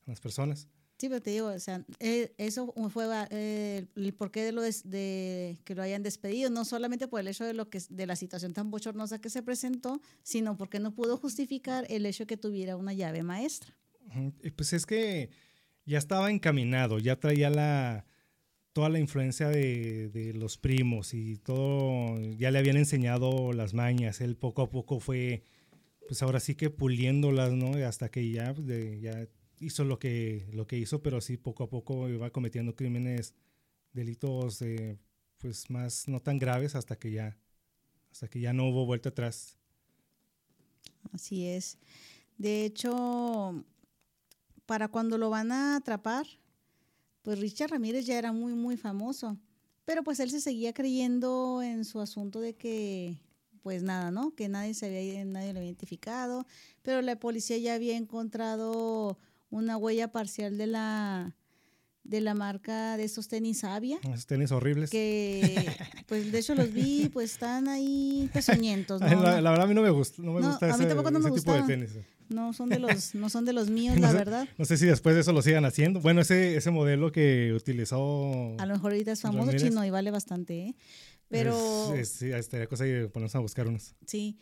[0.06, 0.68] las personas.
[1.00, 4.90] Sí, pero te digo, o sea, eh, eso fue eh, el porqué de lo des-
[4.90, 8.16] de que lo hayan despedido, no solamente por el hecho de lo que de la
[8.16, 12.38] situación tan bochornosa que se presentó, sino porque no pudo justificar el hecho de que
[12.38, 13.76] tuviera una llave maestra.
[14.56, 15.30] Pues es que
[15.86, 18.06] ya estaba encaminado, ya traía la
[18.74, 24.22] toda la influencia de, de los primos y todo, ya le habían enseñado las mañas,
[24.22, 25.44] él poco a poco fue,
[26.08, 27.72] pues ahora sí que puliéndolas, ¿no?
[27.88, 29.28] Hasta que ya, de- ya
[29.60, 33.34] hizo lo que, lo que hizo, pero sí poco a poco iba cometiendo crímenes,
[33.94, 34.98] delitos, eh,
[35.38, 37.38] pues más no tan graves hasta que ya,
[38.12, 39.58] hasta que ya no hubo vuelta atrás.
[41.12, 41.78] Así es.
[42.38, 43.64] De hecho,
[44.66, 46.28] para cuando lo van a atrapar,
[47.24, 49.38] pues Richard Ramírez ya era muy, muy famoso.
[49.86, 53.22] Pero pues él se seguía creyendo en su asunto de que,
[53.64, 54.36] pues nada, ¿no?
[54.36, 56.46] Que nadie se había, nadie lo había identificado.
[56.82, 59.18] Pero la policía ya había encontrado
[59.50, 61.36] una huella parcial de la,
[62.04, 63.98] de la marca de esos tenis Avia.
[64.04, 64.90] Esos tenis horribles.
[64.90, 65.68] Que,
[66.08, 69.08] pues de hecho los vi, pues están ahí pezoñentos, ¿no?
[69.08, 70.70] Ay, la, No- la verdad a mí no me gusta, no me No, gusta a
[70.70, 71.92] mí ese, tampoco no me ese tipo de tenis.
[72.30, 74.50] No son de los, no son de los míos, No la sé- verdad.
[74.58, 76.02] No sé si después de eso lo sigan haciendo.
[76.02, 78.56] Bueno, ese, ese modelo que utilizó.
[78.60, 79.64] A lo mejor ahorita es famoso Ramírez.
[79.70, 80.76] chino y vale bastante, ¿eh?
[81.30, 83.96] Pero sí, estaría cosa de ponernos a buscar unos.
[84.06, 84.38] sí.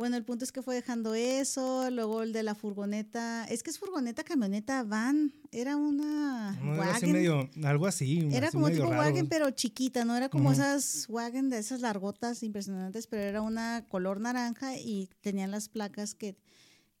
[0.00, 3.68] Bueno, el punto es que fue dejando eso, luego el de la furgoneta, es que
[3.68, 8.26] es furgoneta, camioneta, van, era una No, era así medio, algo así.
[8.32, 9.02] Era así como medio tipo raro.
[9.02, 13.84] wagon, pero chiquita, no era como esas wagon de esas largotas impresionantes, pero era una
[13.90, 16.34] color naranja y tenían las placas que,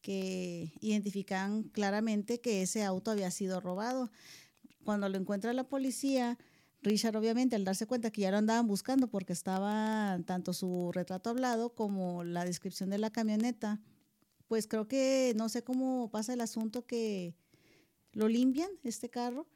[0.02, 4.10] que identificaban claramente que ese auto había sido robado.
[4.84, 6.36] Cuando lo encuentra la policía,
[6.82, 11.30] Richard obviamente al darse cuenta que ya lo andaban buscando porque estaba tanto su retrato
[11.30, 13.80] hablado como la descripción de la camioneta,
[14.48, 17.34] pues creo que no sé cómo pasa el asunto que
[18.12, 19.46] lo limpian este carro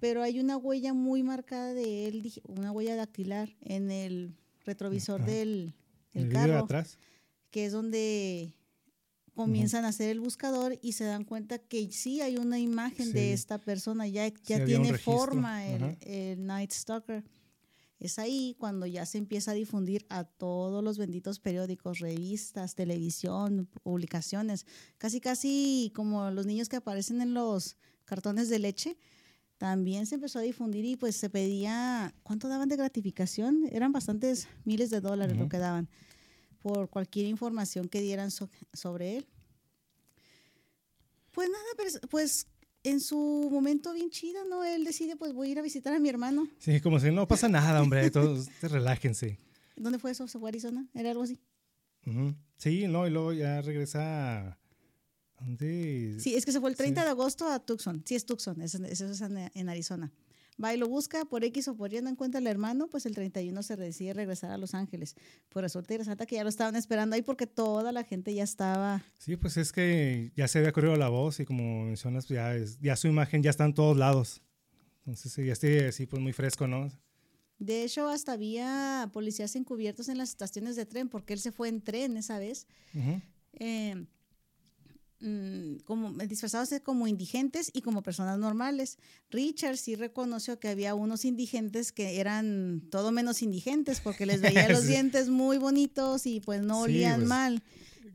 [0.00, 5.74] pero hay una huella muy marcada de él, una huella dactilar en el retrovisor del,
[6.12, 6.98] El del vidrio de carro, atrás.
[7.50, 8.56] que es donde
[9.34, 13.12] comienzan a hacer el buscador y se dan cuenta que sí hay una imagen Sí.
[13.12, 17.24] de esta persona, ya, ya tiene forma el, el Night Stalker.
[17.98, 23.68] Es ahí cuando ya se empieza a difundir a todos los benditos periódicos, revistas, televisión,
[23.82, 24.64] publicaciones,
[24.96, 27.76] casi casi como los niños que aparecen en los
[28.06, 28.96] cartones de leche,
[29.58, 33.66] también se empezó a difundir y pues se pedía, ¿cuánto daban de gratificación?
[33.70, 35.90] Eran bastantes miles de dólares lo que daban
[36.62, 39.26] por cualquier información que dieran so- sobre él.
[41.32, 41.64] Pues nada,
[42.10, 42.46] pues,
[42.82, 44.64] en su momento bien chida, ¿no?
[44.64, 46.48] Él decide, pues voy a ir a visitar a mi hermano.
[46.58, 49.38] Sí, como si no pasa nada, hombre, todos relájense.
[49.76, 50.26] ¿Dónde fue eso?
[50.26, 50.86] ¿Fue Arizona?
[50.94, 51.38] ¿Era algo así?
[52.56, 54.48] Sí, no, y luego ya regresa.
[54.48, 54.58] ¿a
[55.40, 56.16] ¿Dónde?
[56.18, 57.04] Sí, es que se fue el 30 Sí.
[57.04, 58.02] de agosto a Tucson.
[58.06, 59.00] Sí, es Tucson, es, es-
[59.54, 60.10] en Arizona.
[60.62, 63.14] Va y lo busca, por X o por Y no encuentra al hermano, pues el
[63.14, 65.14] 31 se decide regresar a Los Ángeles.
[65.48, 68.42] Pues resulta y resalta que ya lo estaban esperando ahí porque toda la gente ya
[68.44, 69.02] estaba.
[69.18, 72.54] Sí, pues es que ya se había corrido la voz y como mencionas, pues ya,
[72.54, 74.42] es- ya su imagen ya está en todos lados.
[74.98, 76.90] Entonces sí, ya esté así, pues muy fresco, ¿no?
[77.58, 81.68] De hecho, hasta había policías encubiertos en las estaciones de tren porque él se fue
[81.68, 82.66] en tren esa vez.
[83.54, 84.04] Eh,
[85.20, 88.98] mm, como disfrazados como indigentes y como personas normales.
[89.30, 94.68] Richard sí reconoció que había unos indigentes que eran todo menos indigentes porque les veía
[94.68, 97.62] los dientes muy bonitos y pues no Sí, olían pues, mal.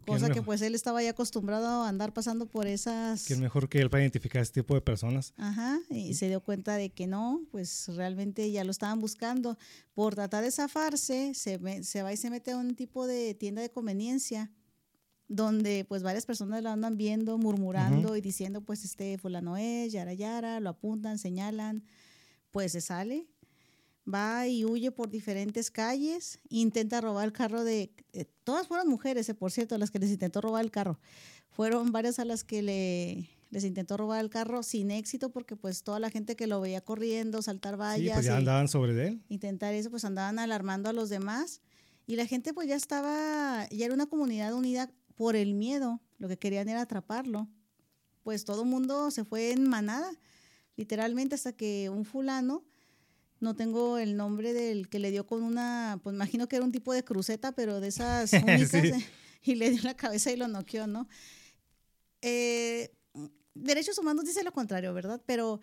[0.06, 3.24] Cosa que pues él estaba ya acostumbrado a andar pasando por esas...
[3.24, 5.34] ¿Quién mejor que él para identificar este tipo de personas?
[5.36, 9.58] Ajá, y se dio cuenta de que no, pues realmente ya lo estaban buscando.
[9.96, 13.72] Por tratar de zafarse, se va y se mete a un tipo de tienda de
[13.72, 14.52] conveniencia
[15.28, 20.14] donde pues varias personas lo andan viendo, murmurando y diciendo pues este fulano es, yara
[20.14, 21.84] yara, lo apuntan, señalan,
[22.52, 23.28] pues se sale,
[24.12, 29.28] va y huye por diferentes calles, intenta robar el carro de, eh, todas fueron mujeres,
[29.30, 31.00] eh, por cierto, las que les intentó robar el carro,
[31.50, 35.82] fueron varias a las que le, les intentó robar el carro sin éxito porque pues
[35.82, 39.22] toda la gente que lo veía corriendo, saltar Sí, vallas, pues ya andaban sobre él.
[39.30, 41.62] intentar eso, pues andaban alarmando a los demás.
[42.08, 46.28] Y la gente pues ya estaba, ya era una comunidad unida por el miedo, lo
[46.28, 47.48] que querían era atraparlo,
[48.24, 50.12] pues todo el mundo se fue en manada,
[50.76, 52.64] literalmente hasta que un fulano,
[53.40, 56.72] no tengo el nombre del que le dio con una, pues imagino que era un
[56.72, 58.78] tipo de cruceta, pero de esas únicas, Sí.
[58.78, 59.06] eh,
[59.44, 61.08] y le dio en la cabeza y lo noqueó, ¿no?
[62.22, 62.92] Eh,
[63.54, 65.22] derechos humanos dice lo contrario, ¿verdad?
[65.26, 65.60] Pero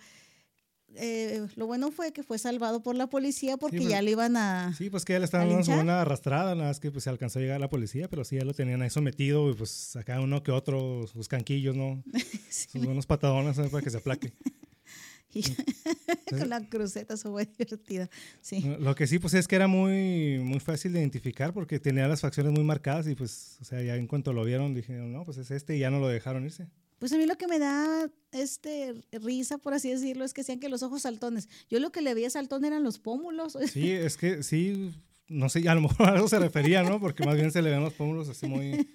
[0.97, 4.37] eh, lo bueno fue que fue salvado por la policía porque pues, ya le iban
[4.37, 4.75] a...
[4.77, 7.11] Sí, pues que ya le estaban ¿A dando buena arrastrada, nada más que pues se
[7.11, 9.97] alcanzó a llegar a la policía, pero sí ya lo tenían ahí sometido y pues
[9.97, 12.03] acá uno que otro, sus canquillos, ¿no?
[12.51, 13.71] Sí, Sus buenos patadones ¿sabes?
[13.71, 14.33] para que se aplaque.
[15.35, 15.43] y-
[16.31, 18.09] con la cruceta, eso fue divertida.
[18.41, 18.61] Sí.
[18.79, 22.21] Lo que sí, pues es que era muy, muy fácil de identificar porque tenía las
[22.21, 25.39] facciones muy marcadas y pues, o sea, ya en cuanto lo vieron dijeron, no, pues
[25.39, 26.69] es este y ya no lo dejaron irse.
[27.03, 30.61] Pues a mí lo que me da este risa, por así decirlo, es que sean
[30.61, 31.49] que los ojos saltones.
[31.69, 33.59] Yo lo que le veía saltón eran los pómulos.
[33.73, 34.95] Sí, es que sí,
[35.27, 37.01] no sé, a lo mejor a eso se refería, ¿no?
[37.01, 38.87] Porque más bien se le ven los pómulos así muy,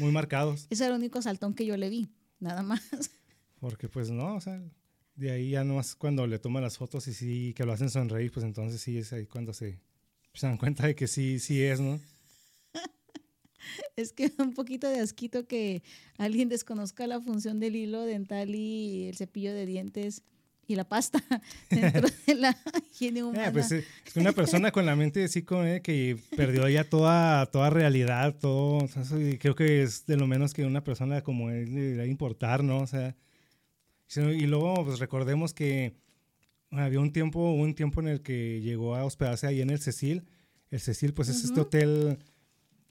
[0.00, 0.66] muy marcados.
[0.70, 2.08] Ese era el único saltón que yo le vi,
[2.40, 2.82] nada más.
[3.60, 4.60] Porque pues no, o sea,
[5.14, 8.32] de ahí ya nomás cuando le toman las fotos y sí, que lo hacen sonreír,
[8.32, 9.78] pues entonces sí es ahí cuando se,
[10.34, 12.00] se dan cuenta de que sí, sí es, ¿no?
[13.96, 15.82] Es que un poquito de asquito que
[16.18, 20.22] alguien desconozca la función del hilo dental y el cepillo de dientes
[20.68, 21.22] y la pasta
[21.70, 22.56] dentro de la
[22.90, 23.48] higiene humana.
[23.48, 26.68] Eh, pues eh, es que una persona con la mente así como eh, que perdió
[26.68, 30.64] ya toda, toda realidad, todo, o sea, y creo que es de lo menos que
[30.64, 32.78] una persona como él le debería importar, ¿no?
[32.78, 33.16] O sea,
[34.14, 35.94] y luego pues recordemos que
[36.70, 40.24] había un tiempo, un tiempo en el que llegó a hospedarse ahí en el Cecil.
[40.70, 42.18] El Cecil pues es este hotel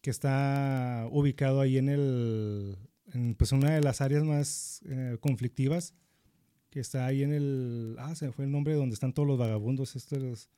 [0.01, 2.77] que está ubicado ahí en el,
[3.13, 5.93] en, pues una de las áreas más eh, conflictivas
[6.69, 9.37] que está ahí en el, ah, se me fue el nombre donde están todos los
[9.37, 10.49] vagabundos estos.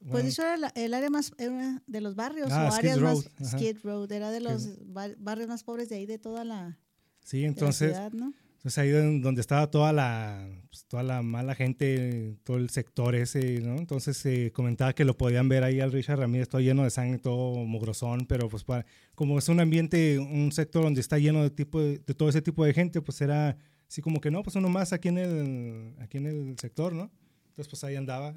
[0.00, 2.88] Pues bueno, eso era la- el área más era de los barrios Ah, o Skid
[2.90, 3.58] áreas más ajá.
[3.58, 6.78] Skid Row, era de los bar- barrios más pobres de ahí de toda la,
[7.22, 8.32] sí, de la entonces, ciudad, ¿no?
[8.60, 13.14] Entonces ahí don- donde estaba toda la, pues, toda la mala gente, todo el sector
[13.14, 13.76] ese, ¿no?
[13.78, 17.18] Entonces se comentaba que lo podían ver ahí al Richard Ramírez todo lleno de sangre,
[17.18, 18.84] todo mugrosón, pero pues para,
[19.14, 22.42] como es un ambiente, un sector donde está lleno de tipo de, de todo ese
[22.42, 23.56] tipo de gente, pues era
[23.88, 27.10] así como que no, pues uno más aquí en el, aquí en el sector, ¿no?
[27.48, 28.34] Entonces pues ahí andaba.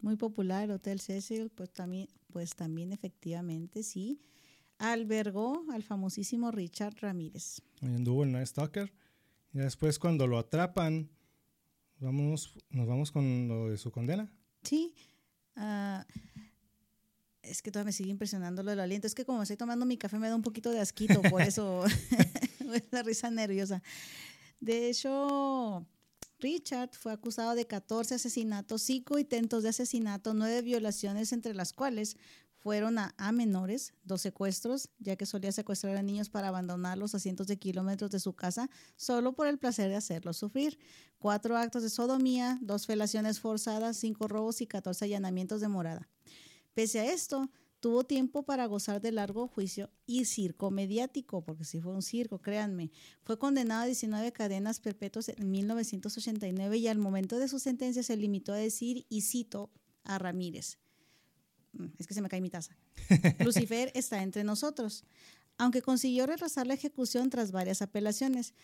[0.00, 4.18] Muy popular, Hotel Cecil, pues también, pues también efectivamente sí,
[4.78, 7.62] albergó al famosísimo Richard Ramírez.
[7.80, 8.92] Anduvo el Night Stalker.
[9.52, 11.08] Y después cuando lo atrapan,
[12.00, 14.30] vamos, nos vamos con lo de su condena.
[14.62, 14.94] Sí,
[15.56, 16.04] ah,
[17.42, 19.06] es que todavía me sigue impresionando lo del aliento.
[19.06, 21.84] Es que como estoy tomando mi café me da un poquito de asquito, por eso
[22.90, 23.82] la risa nerviosa.
[24.60, 25.86] De hecho,
[26.40, 32.16] Richard fue acusado de 14 asesinatos, 5 intentos de asesinato, 9 violaciones, entre las cuales
[32.64, 37.46] fueron a, menores, dos secuestros, ya que solía secuestrar a niños para abandonarlos a cientos
[37.46, 40.78] de kilómetros de su casa solo por el placer de hacerlos sufrir,
[41.18, 46.08] cuatro actos de sodomía, dos felaciones forzadas, cinco robos y 14 allanamientos de morada.
[46.72, 47.50] Pese a esto,
[47.80, 52.40] tuvo tiempo para gozar de largo juicio y circo mediático, porque sí fue un circo,
[52.40, 52.92] créanme.
[53.24, 58.16] Fue condenado a 19 cadenas perpetuas en 1989 y al momento de su sentencia se
[58.16, 59.70] limitó a decir, y cito
[60.02, 60.78] a Ramírez,
[61.98, 62.76] es que se me cae mi taza,
[63.44, 65.04] Lucifer está entre nosotros,
[65.58, 68.54] aunque consiguió retrasar la ejecución tras varias apelaciones.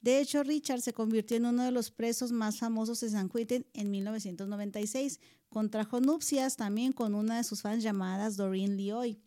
[0.00, 3.66] De hecho, Richard se convirtió en uno de los presos más famosos de San Quentin
[3.74, 5.20] en 1996.
[5.50, 9.18] Contrajo nupcias también con una de sus fans llamadas Doreen Leoy.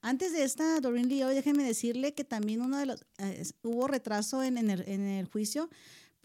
[0.00, 4.42] Antes de esta Doreen Leoy, déjenme decirle que también uno de los eh, hubo retraso
[4.42, 5.70] en, el, juicio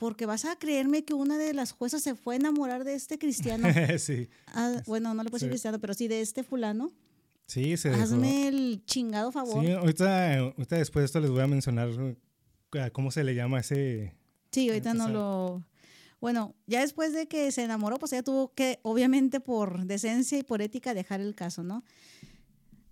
[0.03, 3.17] porque vas a creerme que una de las juezas se fue a enamorar de este
[3.17, 3.69] cristiano.
[3.97, 4.27] sí.
[4.47, 6.91] Ah, bueno, no le puedo decir cristiano, pero sí de este fulano.
[7.47, 9.63] Sí, se Hazme el chingado favor.
[9.63, 11.89] Sí, ahorita, ahorita después de esto les voy a mencionar
[12.91, 14.13] ¿Cómo se le llama ese?
[14.51, 15.63] Sí, ahorita no lo...
[16.19, 20.43] Bueno, ya después de que se enamoró, pues ella tuvo que, obviamente por decencia y
[20.43, 21.85] por ética, dejar el caso, ¿no?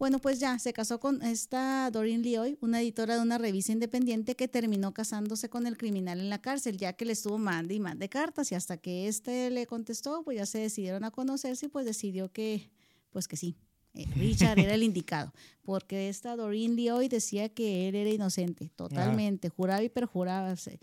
[0.01, 4.35] Bueno, pues ya, se casó con esta Doreen Leoy, una editora de una revista independiente
[4.35, 7.79] que terminó casándose con el criminal en la cárcel, ya que le estuvo mande y
[7.79, 11.69] mande cartas y hasta que éste le contestó, pues ya se decidieron a conocerse y
[11.69, 12.71] pues decidió que,
[13.11, 13.55] pues que sí,
[13.93, 19.49] eh, Richard era el indicado, porque esta Doreen Lee decía que él era inocente, totalmente,
[19.49, 20.79] juraba y perjuraba, se,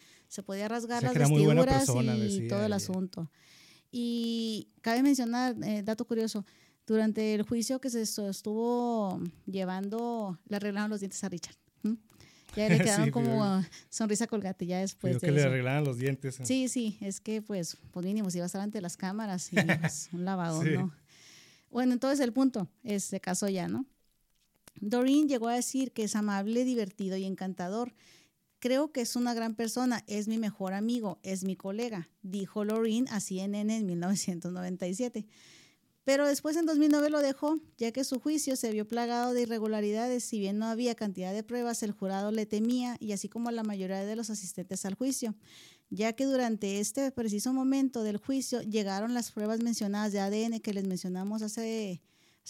[0.47, 3.29] podía rasgar las vestiduras y todo el asunto.
[3.91, 6.45] Y cabe mencionar, eh, dato curioso,
[6.89, 11.55] durante el juicio que se estuvo llevando, le arreglaron los dientes a Richard.
[12.57, 15.19] Ya le quedaron como sonrisa colgate ya después.
[15.19, 16.41] que le arreglaron los dientes.
[16.43, 19.57] Sí, sí, es que pues, pues mínimo, si iba a estar ante las cámaras y
[19.81, 20.93] pues, un lavado, ¿no?
[21.71, 23.85] Bueno, entonces el punto es, se casó ya, ¿no?
[24.81, 27.93] Doreen llegó a decir que es amable, divertido y encantador.
[28.61, 33.07] Creo que es una gran persona, es mi mejor amigo, es mi colega, dijo Loreen
[33.11, 35.27] a CNN en 1997.
[36.09, 40.25] Pero después en 2009 lo dejó, ya que su juicio se vio plagado de irregularidades.
[40.25, 43.63] Si bien no había cantidad de pruebas, el jurado le temía y así como la
[43.63, 45.35] mayoría de los asistentes al juicio
[45.91, 50.73] ya que durante este preciso momento del juicio llegaron las pruebas mencionadas de ADN que
[50.73, 52.01] les mencionamos hace,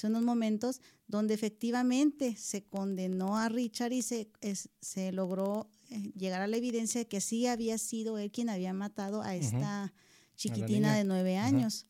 [0.05, 4.31] unos momentos, donde efectivamente se condenó a Richard y se,
[4.81, 8.73] se logró eh, llegar a la evidencia de que sí había sido él quien había
[8.73, 9.93] matado a esta
[10.37, 11.88] chiquitina de nueve años.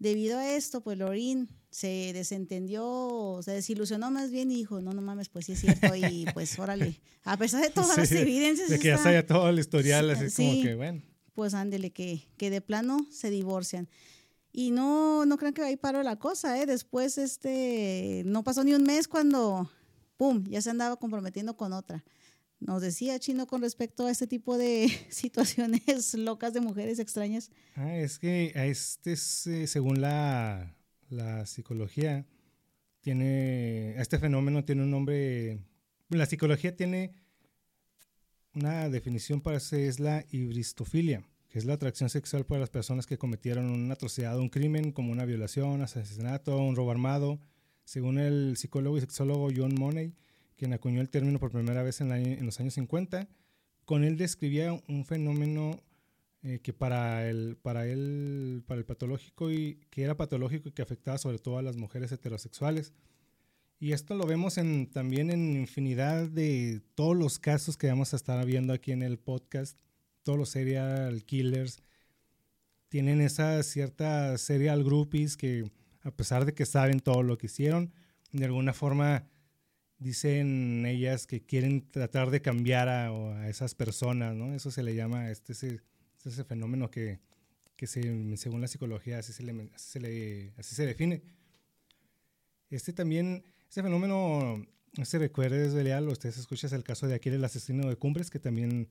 [0.00, 5.02] Debido a esto, pues Lorin se desentendió, se desilusionó más bien y dijo, no, no
[5.02, 8.70] mames, pues sí es cierto y pues órale, a pesar de todas las evidencias.
[8.70, 11.02] De que ya está ya todo el historial, así como que bueno.
[11.34, 13.90] Pues ándele, que, que de plano se divorcian.
[14.52, 16.64] Y no, no crean que ahí paró la cosa, ¿eh?
[16.64, 19.70] Después, este, no pasó ni un mes cuando,
[20.16, 22.02] ¡pum!, ya se andaba comprometiendo con otra.
[22.60, 27.50] Nos decía Chino con respecto a este tipo de situaciones locas de mujeres extrañas.
[27.74, 30.76] Ah, es que este es, eh, según la
[31.10, 32.24] la psicología
[33.00, 35.58] tiene, este fenómeno tiene un nombre,
[36.08, 37.12] la psicología tiene
[38.54, 43.06] una definición para eso, es la hibristofilia, que es la atracción sexual por las personas
[43.06, 47.40] que cometieron una atrocidad o un crimen como una violación, asesinato, un robo armado.
[47.84, 50.14] Según el psicólogo y sexólogo John Money,
[50.60, 53.26] quien acuñó el término por primera vez en, en los años 50,
[53.86, 55.82] con él describía un fenómeno
[56.42, 60.82] eh, que para el, para, él, para el patológico y que era patológico y que
[60.82, 62.92] afectaba sobre todo a las mujeres heterosexuales.
[63.78, 68.16] Y esto lo vemos en, también en infinidad de todos los casos que vamos a
[68.16, 69.80] estar viendo aquí en el podcast.
[70.24, 71.82] Todos los serial killers
[72.90, 77.94] tienen esas ciertas serial groupies que a pesar de que saben todo lo que hicieron,
[78.32, 79.24] de alguna forma
[80.00, 84.54] dicen ellas que quieren tratar de cambiar a, esas personas, ¿no?
[84.54, 87.20] Eso se le llama este, ese fenómeno que,
[87.76, 89.70] que se, según la psicología así se, le,
[90.56, 91.22] así se, define.
[92.70, 94.66] Este también, este fenómeno,
[95.04, 98.38] se recuerda desde leal, ustedes escuchan el caso de aquel el asesino de Cumbres, que
[98.38, 98.88] también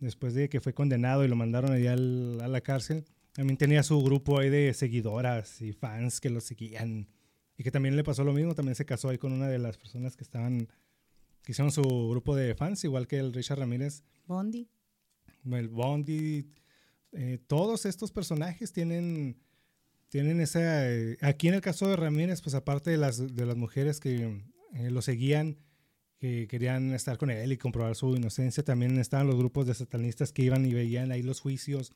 [0.00, 3.82] después de que fue condenado y lo mandaron allá al, a la cárcel, también tenía
[3.84, 7.06] su grupo ahí de seguidoras y fans que lo seguían.
[7.58, 9.76] Y que también le pasó lo mismo, también se casó ahí con una de las
[9.76, 10.68] personas que estaban,
[11.42, 14.04] que hicieron su grupo de fans, igual que el Richard Ramírez.
[14.26, 14.68] Bondi.
[15.44, 16.52] El Bondi,
[17.12, 19.40] eh, todos estos personajes tienen,
[20.08, 20.88] tienen esa...
[20.88, 24.40] Eh, aquí en el caso de Ramírez, pues aparte de las, de las mujeres que
[24.74, 25.58] eh, lo seguían,
[26.18, 30.32] que querían estar con él y comprobar su inocencia, también estaban los grupos de satanistas
[30.32, 31.92] que iban y veían ahí los juicios.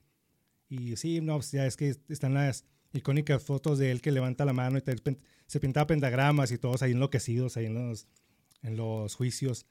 [0.69, 4.45] Y sí, no, pues ya es que están las icónicas fotos de él que levanta
[4.45, 4.83] la mano y
[5.47, 8.07] se pintaba pentagramas y todos ahí enloquecidos, ahí en los,
[8.63, 9.67] en los juicios.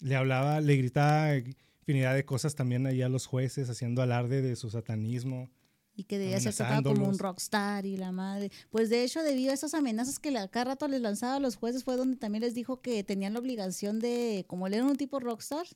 [0.00, 4.56] Le hablaba, le gritaba infinidad de cosas también ahí a los jueces haciendo alarde de
[4.56, 5.50] su satanismo.
[5.96, 8.50] Y que debía ser tratado como un rockstar y la madre.
[8.70, 11.84] Pues de hecho, debido a esas amenazas que cada rato les lanzaba a los jueces,
[11.84, 15.18] fue donde también les dijo que tenían la obligación de, como él era un tipo
[15.18, 15.66] rockstar,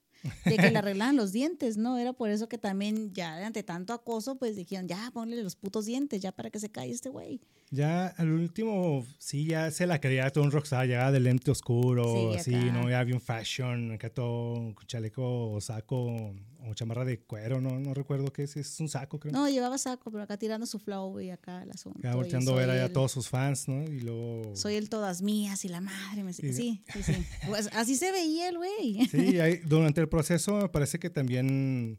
[0.45, 1.97] de que le arreglaran los dientes, ¿no?
[1.97, 5.87] Era por eso que también ya ante tanto acoso, pues dijeron, ya ponle los putos
[5.87, 7.41] dientes, ya para que se calle este güey.
[7.71, 12.37] Ya al último, sí, ya se la quería todo un rockstar, ya de lente oscuro,
[12.39, 12.91] sí, ¿no?
[12.91, 16.35] Ya había un fashion, acá todo un chaleco o saco
[16.69, 19.33] o chamarra de cuero, no, no recuerdo qué es, es un saco, creo.
[19.33, 21.99] No, llevaba saco, pero acá tirando su flow y acá el asunto.
[21.99, 23.85] Acá volteando a ver a todos sus fans, ¿no?
[23.85, 24.55] Y luego...
[24.55, 26.33] Soy el todas mías y la madre, me...
[26.33, 27.27] sí, sí, sí.
[27.47, 29.07] Pues así se veía el güey.
[29.07, 31.99] Sí, durante el proceso me parece que también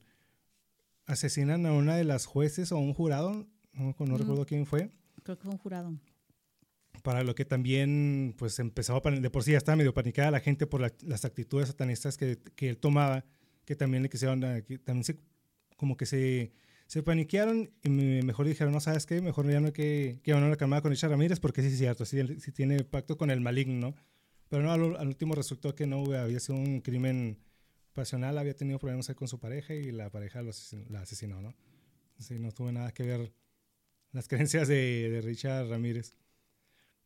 [1.06, 4.92] asesinan a una de las jueces o un jurado, no, no recuerdo quién fue
[5.24, 5.94] Creo que fue un jurado.
[7.04, 10.68] Para lo que también, pues empezaba, de por sí ya estaba medio panicada la gente
[10.68, 13.26] por las actitudes satanistas que, que, él tomaba,
[13.72, 15.18] que también le quisieron, eh, también se,
[15.78, 16.52] como que se,
[16.88, 20.44] se paniquearon y mejor dijeron, no sabes qué, mejor ya no hay que, que van
[20.44, 23.32] a la calmada con Richard Ramírez porque sí es cierto, sí, sí, tiene pacto con
[23.32, 23.96] el maligno,
[24.50, 27.40] Pero no, al, último resultó que no había sido un crimen
[27.94, 30.52] pasional, había tenido problemas con su pareja y la pareja lo
[30.90, 31.56] la asesinó, ¿no?
[32.20, 33.32] Sí, no tuvo nada que ver
[34.12, 36.18] las creencias de, Richard Ramírez.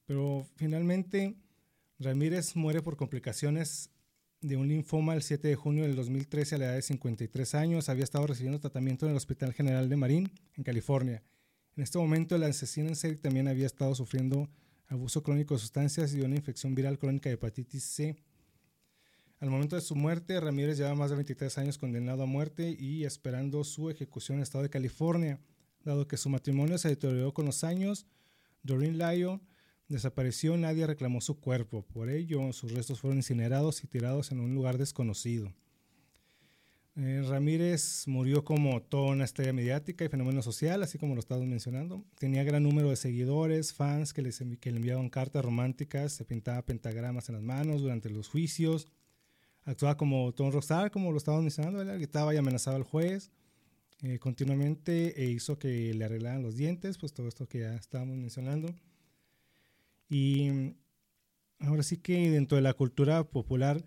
[0.08, 1.36] Pero finalmente
[2.00, 3.92] Ramírez muere por complicaciones
[4.46, 7.90] de un linfoma el 7 de junio del 2013 a la edad de 53 años.
[7.90, 11.24] Había estado recibiendo tratamiento en el Hospital General de Marín, en California.
[11.76, 14.48] En este momento, el asesino en serie también había estado sufriendo
[14.88, 18.16] abuso crónico de sustancias y una infección viral crónica de hepatitis C.
[19.40, 23.04] Al momento de su muerte, Ramírez llevaba más de 23 años condenado a muerte y
[23.04, 25.40] esperando su ejecución en el estado de California.
[25.84, 28.06] Dado que su matrimonio se deterioró con los años,
[28.62, 29.42] Doreen Lyon
[29.88, 31.84] desapareció nadie reclamó su cuerpo.
[31.84, 35.54] Por ello, sus restos fueron incinerados y tirados en un lugar desconocido.
[36.98, 41.46] Eh, Ramírez murió como toda una estrella mediática y fenómeno social, así como lo estamos
[41.46, 42.06] mencionando.
[42.18, 44.32] Tenía gran número de seguidores, fans que, le
[44.64, 48.88] enviaban cartas románticas, se pintaba pentagramas en las manos durante los juicios,
[49.66, 53.30] actuaba como Tom Rockstar, como lo estábamos mencionando, él y amenazaba al juez.
[54.02, 58.18] Eh, continuamente e hizo que le arreglaran los dientes, pues todo esto que ya estábamos
[58.18, 58.74] mencionando.
[60.10, 60.76] Y mm,
[61.60, 63.84] ahora sí que dentro de la cultura popular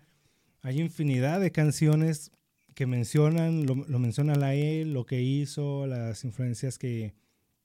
[0.61, 2.31] hay infinidad de canciones
[2.75, 7.13] que mencionan, lo, lo mencionan a él, lo que hizo, las influencias que,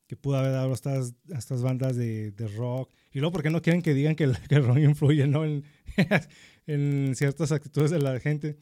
[0.07, 2.93] que pudo haber dado a estas, estas bandas de, rock.
[3.13, 5.45] Y luego, ¿por qué no quieren que digan que el, rock influye ¿no?
[5.45, 5.65] en,
[6.67, 8.59] en, ciertas actitudes de la gente?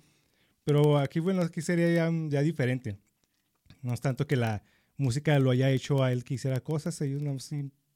[0.65, 2.99] Pero aquí, bueno, aquí sería ya, ya diferente.
[3.83, 4.63] No es tanto que la
[4.97, 7.37] música lo haya hecho a él que hiciera cosas, ellos no,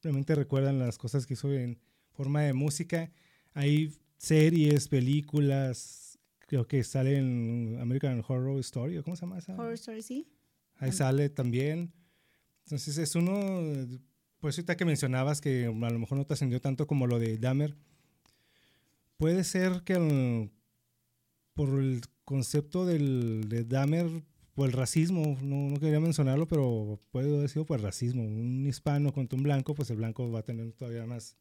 [0.01, 1.79] simplemente recuerdan las cosas que hizo en
[2.13, 3.11] forma de música.
[3.55, 9.55] Hay series, películas, creo que sale en American Horror Story, ¿cómo se llama esa?
[9.55, 10.29] Horror Story, sí.
[10.77, 11.93] Ahí sale también.
[12.65, 13.35] Entonces es uno,
[14.41, 17.39] pues ahorita que mencionabas que a lo mejor no te ascendió tanto como lo de
[17.39, 17.77] Dahmer,
[19.17, 20.51] puede ser que
[21.55, 24.25] por el concepto del, de Dahmer
[24.57, 28.23] por el racismo, no, no, quería mencionarlo, pero puede haber sido por el racismo.
[28.23, 31.37] Un hispano contra un blanco, pues el blanco va a tener todavía más.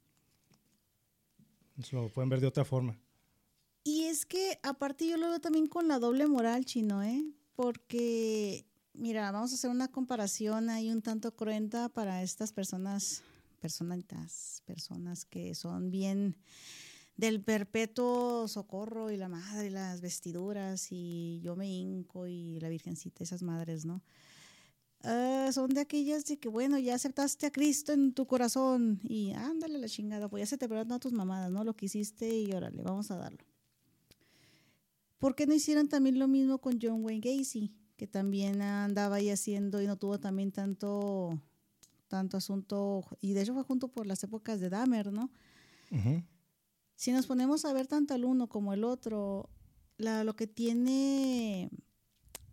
[1.91, 2.99] Lo pueden ver de otra forma.
[3.85, 7.23] Y es que aparte yo lo veo también con la doble moral, chino, ¿eh?
[7.55, 13.23] Porque, mira, vamos a hacer una comparación ahí un tanto cruenta para estas personas,
[13.61, 16.35] personitas, personas que son bien
[17.17, 22.69] del perpetuo socorro y la madre, y las vestiduras y yo me hinco y la
[22.69, 24.01] virgencita, esas madres, ¿no?
[25.03, 29.31] Ah, son de aquellas de que, bueno, ya aceptaste a Cristo en tu corazón y
[29.33, 31.63] ándale la chingada, pues ya se te perdonan tus mamadas, ¿no?
[31.63, 33.45] Lo que hiciste y órale, vamos a darlo.
[35.19, 39.29] ¿Por qué no hicieron también lo mismo con John Wayne Gacy, que también andaba ahí
[39.29, 41.39] haciendo y no tuvo también tanto,
[42.07, 45.31] tanto asunto, y de hecho fue junto por las épocas de Dahmer, ¿no?
[46.95, 49.49] Si nos ponemos a ver tanto al uno como el otro,
[49.97, 51.69] la, lo que tiene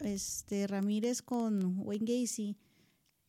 [0.01, 2.57] este Ramírez con Wayne Gacy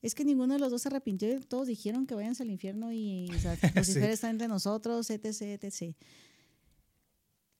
[0.01, 3.29] es que ninguno de los dos se arrepintió todos dijeron que vayan al infierno y
[3.29, 5.95] o sea, Lucifer está entre nosotros, etc, etc.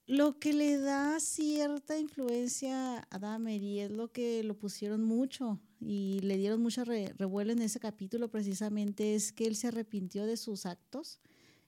[0.06, 6.20] Lo que le da cierta influencia a Dahmer es lo que lo pusieron mucho y
[6.20, 10.66] le dieron mucho revuelo en ese capítulo precisamente es que él se arrepintió de sus
[10.66, 11.20] actos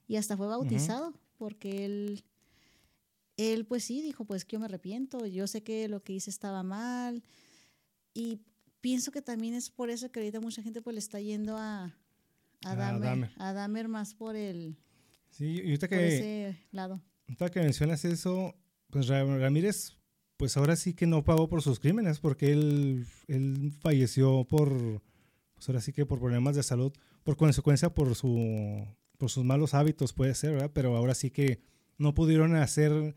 [0.07, 2.23] y hasta fue bautizado porque él,
[3.37, 6.29] él pues sí, dijo, pues que yo me arrepiento, yo sé que lo que hice
[6.29, 7.23] estaba mal
[8.13, 8.39] y
[8.81, 11.95] pienso que también es por eso que ahorita mucha gente pues le está yendo a,
[12.65, 14.75] a, Dahmer, a Dahmer más por el
[15.29, 17.01] sí, y ahorita que, ese lado.
[17.27, 18.55] Ahorita que mencionas eso,
[18.89, 19.97] pues Ramírez
[20.37, 25.01] pues ahora sí que no pagó por sus crímenes porque él, él falleció por
[25.57, 28.87] pues ahora sí que por problemas de salud, por consecuencia por, su,
[29.17, 30.71] por sus malos hábitos puede ser, ¿verdad?
[30.73, 31.59] Pero ahora sí que
[31.97, 33.15] no pudieron hacer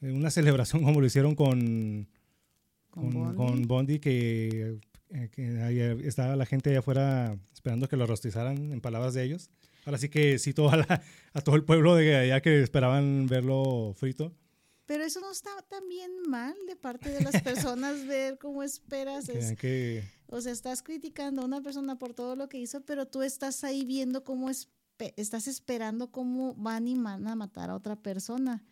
[0.00, 2.08] eh, una celebración como lo hicieron con,
[2.90, 3.98] con, Bondi.
[3.98, 4.78] que,
[5.10, 9.50] eh, estaba la gente allá afuera esperando que lo rostizaran en palabras de ellos.
[9.84, 14.32] Ahora sí que cito a, a todo el pueblo de allá que esperaban verlo frito.
[14.86, 19.30] Pero eso no está tan bien mal de parte de las personas ver cómo esperas.
[20.26, 23.64] O sea, estás criticando a una persona por todo lo que hizo, pero tú estás
[23.64, 24.50] ahí viendo cómo
[25.16, 28.64] estás esperando cómo van y van a matar a otra persona.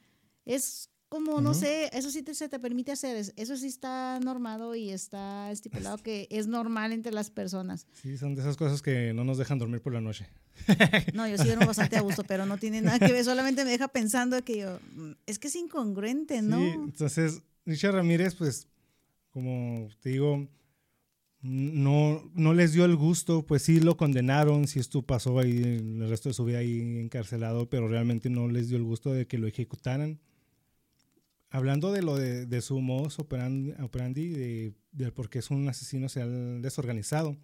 [0.44, 4.76] Es como, no sé, eso sí te, se te permite hacer, eso sí está normado
[4.76, 7.88] y está estipulado que es normal entre las personas.
[8.00, 10.28] Sí, son de esas cosas que no nos dejan dormir por la noche.
[11.14, 13.72] No, yo sí duermo bastante a gusto, pero no tiene nada que ver, solamente me
[13.72, 16.58] deja pensando que yo, mm, es que es incongruente, ¿no?
[16.58, 18.68] Sí, entonces, Richard Ramírez, pues,
[19.32, 20.46] como te digo,
[21.42, 26.08] no, no les dio el gusto, pues sí lo condenaron, si esto pasó ahí el
[26.08, 29.38] resto de su vida ahí encarcelado, pero realmente no les dio el gusto de que
[29.38, 30.20] lo ejecutaran.
[31.48, 33.72] Hablando de lo de, su modus operandi,
[34.28, 37.36] de, de, por qué es un asesino serial desorganizado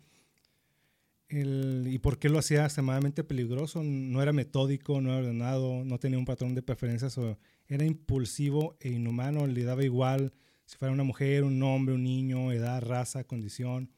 [1.28, 6.18] y por qué lo hacía extremadamente peligroso, no era metódico, no era ordenado, no tenía
[6.18, 7.18] un patrón de preferencias,
[7.66, 10.32] era impulsivo e inhumano, le daba igual
[10.66, 13.90] si fuera una mujer, un hombre, un niño, edad, raza, condición,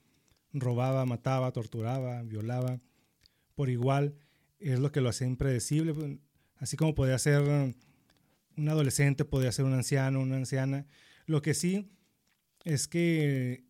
[0.53, 2.81] robaba, mataba, torturaba, violaba,
[3.55, 4.15] por igual,
[4.61, 6.21] es lo que lo hacía impredecible,
[6.57, 7.75] así como podía ser
[8.57, 10.87] un adolescente, podía ser un anciano, una anciana.
[11.27, 11.91] Lo que sí
[12.65, 13.65] es que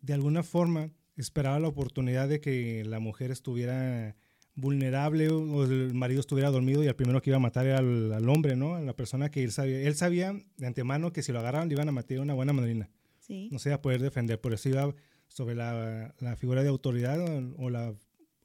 [0.00, 4.16] de alguna forma esperaba la oportunidad de que la mujer estuviera
[4.56, 8.28] vulnerable o el marido estuviera dormido y el primero que iba a matar era al,
[8.28, 8.74] hombre, ¿no?
[8.74, 9.80] A la persona que él sabía.
[9.80, 12.88] Él sabía de antemano que si lo agarraban le iban a matar una buena madrina.
[13.28, 14.40] No se iba a poder defender.
[14.40, 14.94] Por eso iba
[15.28, 17.18] sobre la, figura de autoridad
[17.56, 17.94] o, la,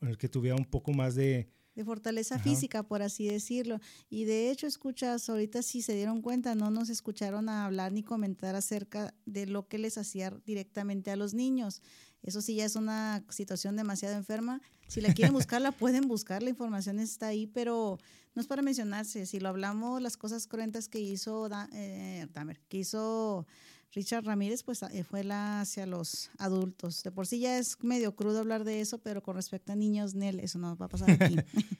[0.02, 3.80] el que tuviera un poco más de, de fortaleza física, por así decirlo.
[4.10, 8.04] Y de hecho, escuchas, ahorita si se dieron cuenta, no nos escucharon a hablar ni
[8.04, 11.82] comentar acerca de lo que les hacía directamente a los niños.
[12.22, 14.62] Eso sí ya es una situación demasiado enferma.
[14.90, 17.98] Si la quieren buscar, la pueden buscar, la información está ahí, pero
[18.36, 19.26] no es para mencionarse.
[19.26, 22.28] Si lo hablamos, las cosas cruentas que hizo eh,
[22.68, 23.48] que hizo
[23.94, 27.04] Richard Ramírez, pues eh, fue la hacia los adultos.
[27.04, 30.16] De por sí ya es medio crudo hablar de eso, pero con respecto a niños,
[30.16, 31.38] Nel, eso no va a pasar aquí.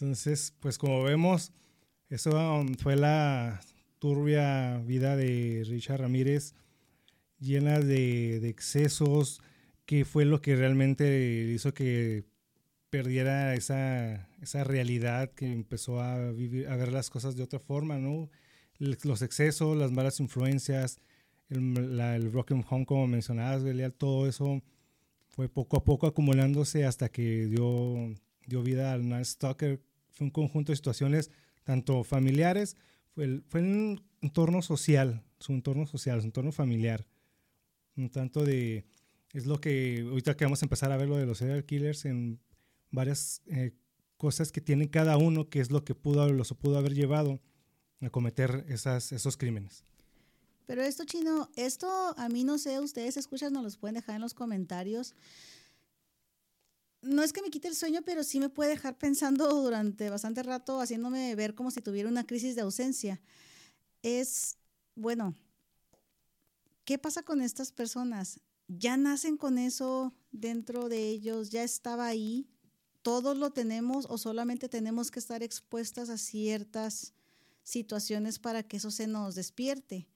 [0.00, 1.52] Entonces, pues como vemos,
[2.08, 3.60] eso um, fue la
[3.98, 6.54] turbia vida de Richard Ramírez,
[7.38, 9.40] llena de, excesos,
[9.90, 12.22] que fue lo que realmente hizo que
[12.90, 17.98] perdiera esa, esa realidad, que empezó a, vivir, a ver las cosas de otra forma,
[17.98, 18.30] ¿no?
[18.78, 21.00] Los excesos, las malas influencias,
[21.48, 23.64] el, la, el Broken Home, como mencionabas,
[23.98, 24.62] todo eso
[25.26, 28.14] fue poco a poco acumulándose hasta que dio,
[28.46, 29.80] dio vida al Night Stalker.
[30.10, 31.32] Fue un conjunto de situaciones,
[31.64, 32.76] tanto familiares,
[33.12, 37.08] fue, fue un entorno social, su entorno social, su entorno familiar.
[37.96, 38.84] Un tanto de.
[39.32, 42.04] Es lo que ahorita que vamos a empezar a ver lo de los serial killers
[42.04, 42.40] en
[42.90, 43.72] varias eh,
[44.16, 47.40] cosas que tienen cada uno, que es lo que pudo, los pudo haber llevado
[48.00, 49.84] a cometer esas, esos crímenes.
[50.66, 54.20] Pero esto, chino, esto a mí no sé, ustedes escuchan, nos los pueden dejar en
[54.20, 55.14] los comentarios.
[57.02, 60.42] No es que me quite el sueño, pero sí me puede dejar pensando durante bastante
[60.42, 63.20] rato, haciéndome ver como si tuviera una crisis de ausencia.
[64.02, 64.58] Es,
[64.94, 65.34] bueno,
[66.84, 68.40] ¿qué pasa con estas personas?
[68.78, 71.50] ¿Ya nacen con eso dentro de ellos?
[71.50, 72.48] ¿Ya estaba ahí?
[73.02, 77.14] ¿Todos lo tenemos o solamente tenemos que estar expuestas a ciertas
[77.62, 80.06] situaciones para que eso se nos despierte?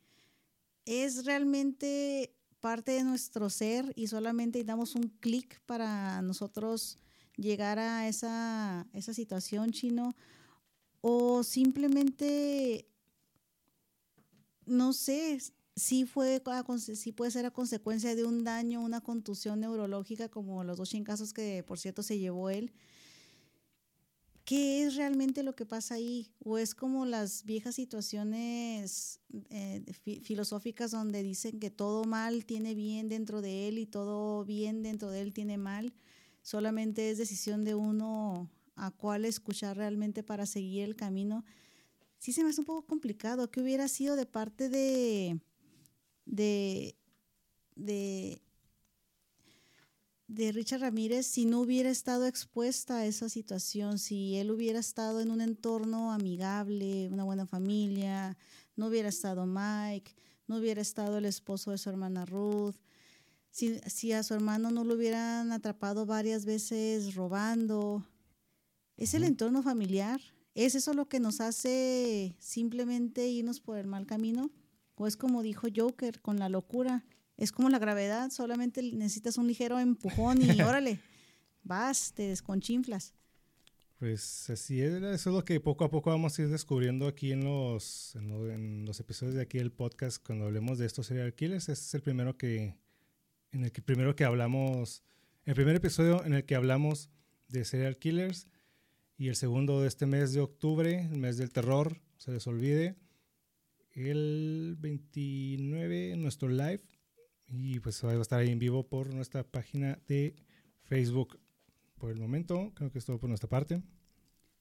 [0.85, 6.99] es realmente parte de nuestro ser y solamente damos un clic para nosotros
[7.37, 10.17] llegar a esa, esa situación chino
[11.01, 12.89] o simplemente
[14.67, 15.39] no sé
[15.77, 16.43] si fue
[16.79, 21.33] si puede ser a consecuencia de un daño una contusión neurológica como los dos casos
[21.33, 22.73] que por cierto se llevó él
[24.45, 26.31] ¿Qué es realmente lo que pasa ahí?
[26.45, 29.83] ¿O es como las viejas situaciones eh,
[30.23, 35.11] filosóficas donde dicen que todo mal tiene bien dentro de él y todo bien dentro
[35.11, 35.95] de él tiene mal?
[36.43, 41.43] Solamente es decisión de uno a cuál escuchar realmente para seguir el camino.
[42.19, 43.51] Sí se me hace un poco complicado.
[43.51, 45.41] ¿Qué hubiera sido de parte de,
[46.27, 46.97] de,
[47.77, 48.41] de
[50.27, 55.21] de Richard Ramírez si no hubiera estado expuesta a esa situación, si él hubiera estado
[55.21, 58.37] en un entorno amigable, una buena familia,
[58.77, 60.15] no hubiera estado Mike,
[60.47, 62.77] no hubiera estado el esposo de su hermana Ruth,
[63.51, 68.05] si, si a su hermano no lo hubieran atrapado varias veces robando.
[68.97, 70.21] Es el entorno familiar.
[70.55, 74.51] ¿Es eso lo que nos hace simplemente irnos por el mal camino?
[74.97, 77.05] ¿O es como dijo Joker, con la locura?
[77.37, 81.01] Es como la gravedad, solamente necesitas un ligero empujón y órale,
[81.63, 83.15] vas, te desconchinflas.
[83.99, 87.33] Pues así es, eso es lo que poco a poco vamos a ir descubriendo aquí
[87.33, 91.69] en los, en, los episodios de aquí del podcast cuando hablemos de estos serial killers.
[91.69, 92.77] Este es el primero que,
[93.53, 95.03] en el que primero que hablamos,
[95.45, 97.09] el primer episodio en el que hablamos
[97.49, 98.47] de serial killers
[99.17, 102.97] y el segundo de este mes de octubre, el mes del terror, se les olvide,
[103.95, 106.83] el 29 nuestro live
[107.47, 110.35] y pues va a estar ahí en vivo por nuestra página de
[110.83, 111.39] Facebook.
[111.97, 113.83] Por el momento, creo que es todo por nuestra parte.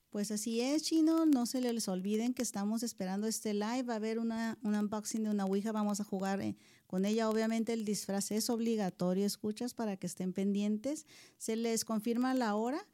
[0.09, 1.25] Pues así es, chino.
[1.25, 3.83] No se les olviden que estamos esperando este live.
[3.83, 5.71] Va a haber una, un unboxing de una Ouija.
[5.71, 6.55] Vamos a jugar eh,
[6.85, 7.29] con ella.
[7.29, 11.07] Obviamente el disfraz es obligatorio, escuchas, para que estén pendientes.
[11.39, 12.87] Se les confirma la hora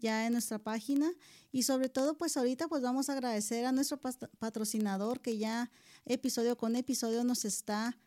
[0.00, 1.12] ya en nuestra página.
[1.52, 3.98] Y sobre todo, pues ahorita pues vamos a agradecer a nuestro
[4.38, 5.70] patrocinador que ya
[6.06, 7.98] episodio con episodio nos está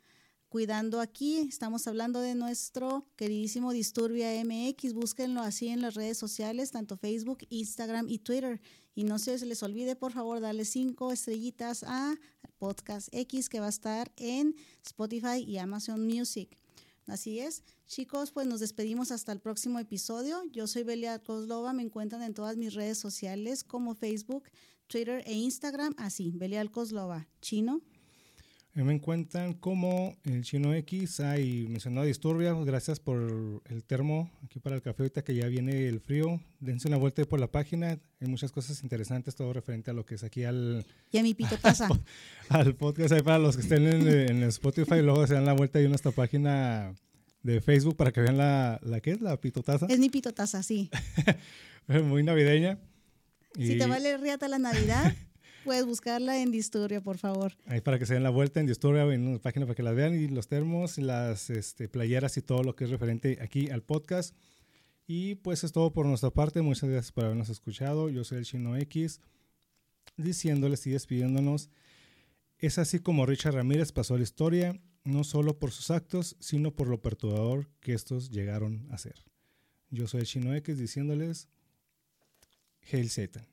[0.49, 1.40] cuidando aquí.
[1.40, 4.94] Estamos hablando de nuestro queridísimo Disturbia MX.
[4.94, 8.61] Búsquenlo así en las redes sociales, tanto Facebook, Instagram y Twitter.
[8.94, 12.15] Y no se les olvide, por favor, darle cinco estrellitas a
[12.60, 14.56] Podcast X que va a estar en
[14.86, 16.62] Spotify y Amazon Music.
[17.08, 17.64] Así es.
[17.86, 20.44] Chicos, pues nos despedimos hasta el próximo episodio.
[20.52, 21.74] Yo soy Belia Kozlova.
[21.74, 24.46] Me encuentran en todas mis redes sociales como Facebook,
[24.88, 25.94] Twitter e Instagram.
[25.98, 27.28] Así, Belia Kozlova.
[27.42, 27.82] Chino
[28.76, 31.20] me encuentran como el Chino X.
[31.20, 32.54] Hay mencionado Disturbia.
[32.54, 35.04] Gracias por el termo aquí para el café.
[35.04, 38.00] Ahorita que ya viene el frío, dense una vuelta por la página.
[38.20, 40.86] Hay muchas cosas interesantes, todo referente a lo que es aquí al.
[41.12, 41.88] Y a mi pito pasa.
[42.50, 43.12] Al, podcast.
[43.14, 46.12] Ahí para los que estén en, en Spotify, luego se dan la vuelta y nuestra
[46.12, 46.95] página
[47.44, 49.22] de Facebook para que vean la, la ¿qué es?
[49.22, 49.86] La pitotaza.
[49.90, 50.90] Es mi pitotaza, sí.
[51.88, 52.80] Muy navideña.
[53.56, 55.14] Si te vale riata la Navidad.
[55.64, 57.53] Puedes buscarla en Disturbia, por favor.
[57.68, 59.95] Ahí para que se den la vuelta en Disturbia, en una página para que las
[59.95, 63.81] vean, y los termos, las este, playeras y todo lo que es referente aquí al
[63.81, 64.35] podcast.
[65.07, 66.61] Y pues es todo por nuestra parte.
[66.61, 68.10] Muchas gracias por habernos escuchado.
[68.10, 69.22] Yo soy el Chino X,
[70.18, 71.69] diciéndoles y despidiéndonos.
[72.57, 76.88] Es así como Richard Ramírez pasó la historia, no solo por sus actos, sino por
[76.88, 79.26] lo perturbador que estos llegaron a ser.
[79.90, 81.49] Yo soy el Chino X diciéndoles,
[82.91, 83.53] Hail Satan.